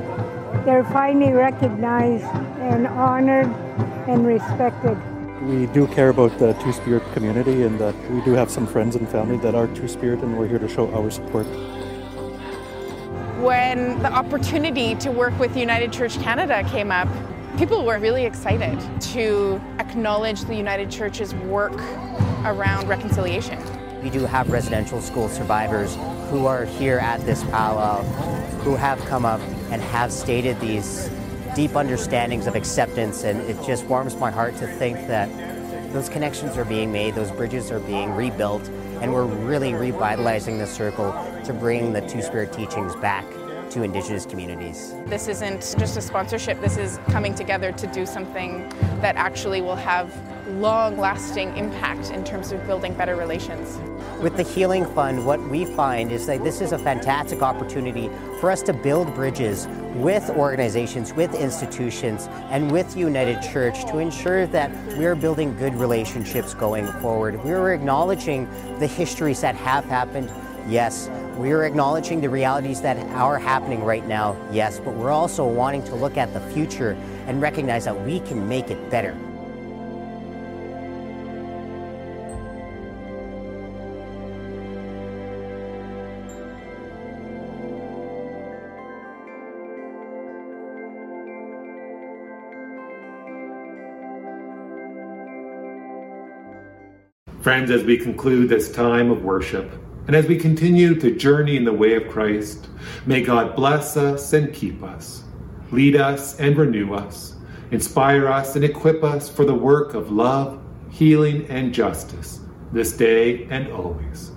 they're 0.66 0.88
finally 0.92 1.32
recognized 1.34 2.26
and 2.62 2.88
honored 2.88 3.48
and 4.08 4.26
respected. 4.26 4.98
We 5.44 5.68
do 5.68 5.88
care 5.88 6.10
about 6.10 6.38
the 6.40 6.54
Two 6.54 6.74
Spirit 6.74 7.04
community 7.14 7.64
and 7.64 7.80
that 7.80 7.96
we 8.12 8.22
do 8.22 8.34
have 8.34 8.50
some 8.50 8.66
friends 8.66 8.96
and 8.96 9.08
family 9.08 9.38
that 9.38 9.56
are 9.56 9.68
Two 9.68 9.88
Spirit 9.88 10.22
and 10.22 10.38
we're 10.38 10.48
here 10.48 10.60
to 10.60 10.68
show 10.68 10.92
our 10.94 11.10
support 11.10 11.46
when 13.48 13.98
the 14.04 14.12
opportunity 14.12 14.94
to 14.96 15.10
work 15.10 15.40
with 15.40 15.56
United 15.56 15.94
Church 15.94 16.20
Canada 16.20 16.70
came 16.70 16.92
up, 16.92 17.08
people 17.58 17.86
were 17.86 17.98
really 17.98 18.26
excited 18.26 18.78
to 19.00 19.56
acknowledge 19.80 20.42
the 20.42 20.54
United 20.54 20.92
Church's 20.92 21.34
work 21.34 21.72
around 22.44 22.90
reconciliation. 22.90 23.58
We 24.04 24.10
do 24.10 24.26
have 24.26 24.52
residential 24.52 25.00
school 25.00 25.30
survivors 25.30 25.96
who 26.30 26.46
are 26.46 26.66
here 26.66 27.00
at 27.00 27.22
this 27.22 27.42
powwow 27.46 28.04
who 28.66 28.76
have 28.76 29.00
come 29.06 29.24
up 29.24 29.40
and 29.72 29.82
have 29.82 30.12
stated 30.12 30.60
these 30.60 31.10
deep 31.56 31.78
understandings 31.78 32.48
of 32.48 32.56
acceptance, 32.56 33.24
and 33.24 33.40
it 33.50 33.56
just 33.66 33.86
warms 33.86 34.14
my 34.18 34.30
heart 34.30 34.58
to 34.58 34.68
think 34.68 34.98
that 35.08 35.30
those 35.94 36.10
connections 36.10 36.58
are 36.58 36.66
being 36.66 36.92
made, 36.92 37.16
those 37.16 37.32
bridges 37.32 37.72
are 37.72 37.80
being 37.80 38.12
rebuilt, 38.12 38.70
and 39.02 39.14
we're 39.14 39.26
really 39.26 39.74
revitalizing 39.74 40.58
the 40.58 40.68
circle 40.68 41.12
to 41.46 41.54
bring 41.54 41.94
the 41.94 42.02
Two 42.02 42.22
Spirit 42.22 42.52
teachings 42.52 42.96
back 42.96 43.26
to 43.70 43.84
Indigenous 43.84 44.26
communities. 44.26 44.94
This 45.06 45.28
isn't 45.28 45.76
just 45.78 45.98
a 45.98 46.02
sponsorship, 46.02 46.60
this 46.62 46.78
is 46.78 47.00
coming 47.10 47.36
together 47.36 47.72
to 47.74 47.88
do 47.88 48.06
something 48.06 48.68
that 49.02 49.16
actually 49.16 49.62
will 49.62 49.76
have 49.76 50.12
long 50.48 50.98
lasting 50.98 51.56
impact 51.58 52.12
in 52.12 52.24
terms 52.24 52.52
of 52.52 52.66
building 52.66 52.94
better 52.94 53.16
relations. 53.16 53.78
With 54.22 54.38
the 54.38 54.44
Healing 54.44 54.86
Fund, 54.86 55.26
what 55.26 55.42
we 55.50 55.66
find 55.66 56.12
is 56.12 56.26
that 56.28 56.44
this 56.44 56.62
is 56.62 56.72
a 56.72 56.80
fantastic 56.80 57.42
opportunity 57.42 58.10
for 58.40 58.50
us 58.50 58.62
to 58.64 58.74
build 58.74 59.14
bridges 59.14 59.68
with 59.96 60.30
organizations, 60.30 61.14
with 61.14 61.36
institutions, 61.36 62.28
and 62.50 62.72
with 62.72 62.96
United 62.96 63.42
Church 63.42 63.86
to 63.86 64.00
ensure 64.00 64.48
that 64.48 64.72
we 64.98 65.06
are 65.06 65.16
building 65.16 65.56
good 65.58 65.76
relationships 65.76 66.54
going 66.54 66.88
forward. 67.02 67.44
We 67.44 67.52
are 67.52 67.74
acknowledging 67.74 68.48
the 68.80 68.88
histories 68.88 69.42
that 69.42 69.56
have 69.56 69.86
happened, 69.86 70.32
yes. 70.68 71.10
We 71.36 71.52
are 71.52 71.66
acknowledging 71.66 72.22
the 72.22 72.30
realities 72.30 72.82
that 72.82 72.98
are 73.12 73.38
happening 73.38 73.84
right 73.84 74.06
now, 74.08 74.36
yes, 74.52 74.80
but 74.80 74.96
we're 74.96 75.12
also 75.12 75.46
wanting 75.46 75.84
to 75.84 75.96
look 75.96 76.18
at 76.18 76.34
the 76.34 76.42
future 76.52 76.98
and 77.28 77.42
recognize 77.42 77.86
that 77.86 78.00
we 78.06 78.22
can 78.22 78.48
make 78.48 78.72
it 78.72 78.90
better. 78.90 79.16
Friends, 97.48 97.72
as 97.72 97.86
we 97.86 97.98
conclude 97.98 98.50
this 98.50 98.70
time 98.70 99.10
of 99.10 99.24
worship, 99.24 99.72
and 100.08 100.18
as 100.18 100.26
we 100.26 100.38
continue 100.38 100.94
to 100.96 101.16
journey 101.16 101.56
in 101.56 101.64
the 101.64 101.72
way 101.72 101.94
of 101.94 102.10
Christ, 102.10 102.68
may 103.06 103.22
God 103.22 103.56
bless 103.56 103.96
us 103.96 104.34
and 104.34 104.54
keep 104.54 104.84
us, 104.84 105.24
lead 105.72 105.96
us 105.96 106.38
and 106.42 106.58
renew 106.58 106.94
us, 106.94 107.36
inspire 107.72 108.28
us 108.28 108.58
and 108.58 108.66
equip 108.66 109.02
us 109.02 109.30
for 109.30 109.46
the 109.46 109.54
work 109.54 109.94
of 109.94 110.12
love, 110.12 110.62
healing, 110.92 111.46
and 111.48 111.74
justice 111.74 112.42
this 112.74 112.92
day 112.92 113.46
and 113.46 113.72
always. 113.72 114.32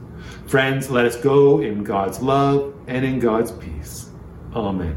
Friends, 0.46 0.88
let 0.88 1.04
us 1.04 1.16
go 1.16 1.62
in 1.62 1.82
God's 1.82 2.22
love 2.22 2.72
and 2.86 3.04
in 3.04 3.18
God's 3.18 3.50
peace. 3.50 4.08
Amen. 4.54 4.94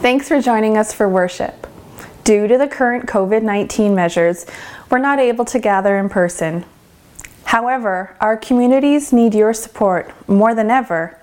Thanks 0.00 0.28
for 0.28 0.40
joining 0.40 0.78
us 0.78 0.94
for 0.94 1.10
worship. 1.10 1.66
Due 2.24 2.48
to 2.48 2.56
the 2.56 2.66
current 2.68 3.04
COVID 3.04 3.42
19 3.42 3.94
measures, 3.94 4.46
we're 4.90 4.98
not 4.98 5.18
able 5.18 5.44
to 5.46 5.58
gather 5.58 5.98
in 5.98 6.08
person. 6.08 6.64
However, 7.44 8.16
our 8.20 8.36
communities 8.36 9.12
need 9.12 9.34
your 9.34 9.52
support 9.52 10.12
more 10.28 10.54
than 10.54 10.70
ever, 10.70 11.18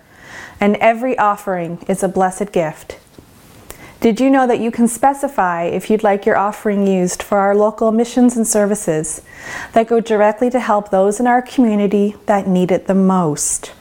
and 0.59 0.75
every 0.77 1.17
offering 1.17 1.83
is 1.87 2.03
a 2.03 2.07
blessed 2.07 2.51
gift. 2.51 2.99
Did 4.01 4.19
you 4.19 4.31
know 4.31 4.47
that 4.47 4.59
you 4.59 4.71
can 4.71 4.87
specify 4.87 5.65
if 5.65 5.89
you'd 5.89 6.01
like 6.01 6.25
your 6.25 6.37
offering 6.37 6.87
used 6.87 7.21
for 7.21 7.37
our 7.37 7.55
local 7.55 7.91
missions 7.91 8.35
and 8.35 8.47
services 8.47 9.21
that 9.73 9.87
go 9.87 9.99
directly 9.99 10.49
to 10.49 10.59
help 10.59 10.89
those 10.89 11.19
in 11.19 11.27
our 11.27 11.41
community 11.41 12.15
that 12.25 12.47
need 12.47 12.71
it 12.71 12.87
the 12.87 12.95
most? 12.95 13.73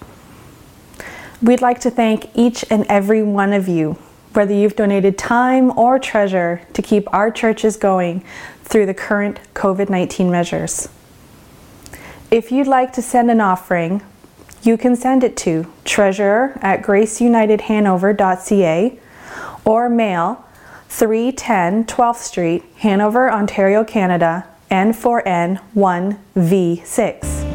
We'd 1.40 1.62
like 1.62 1.80
to 1.80 1.90
thank 1.90 2.28
each 2.34 2.66
and 2.68 2.84
every 2.86 3.22
one 3.22 3.54
of 3.54 3.66
you, 3.66 3.96
whether 4.34 4.52
you've 4.52 4.76
donated 4.76 5.16
time 5.16 5.76
or 5.78 5.98
treasure 5.98 6.60
to 6.74 6.82
keep 6.82 7.10
our 7.14 7.30
churches 7.30 7.78
going 7.78 8.22
through 8.70 8.86
the 8.86 8.94
current 8.94 9.38
COVID 9.52 9.90
19 9.90 10.30
measures. 10.30 10.88
If 12.30 12.50
you'd 12.52 12.68
like 12.68 12.94
to 12.94 13.02
send 13.02 13.30
an 13.30 13.40
offering, 13.40 14.02
you 14.62 14.78
can 14.78 14.94
send 14.94 15.24
it 15.24 15.36
to 15.38 15.66
treasurer 15.84 16.56
at 16.62 16.82
graceunitedhanover.ca 16.82 18.98
or 19.64 19.88
mail 19.88 20.44
310 20.88 21.84
12th 21.84 22.16
Street, 22.16 22.64
Hanover, 22.78 23.30
Ontario, 23.30 23.84
Canada, 23.84 24.48
N4N1V6. 24.70 27.49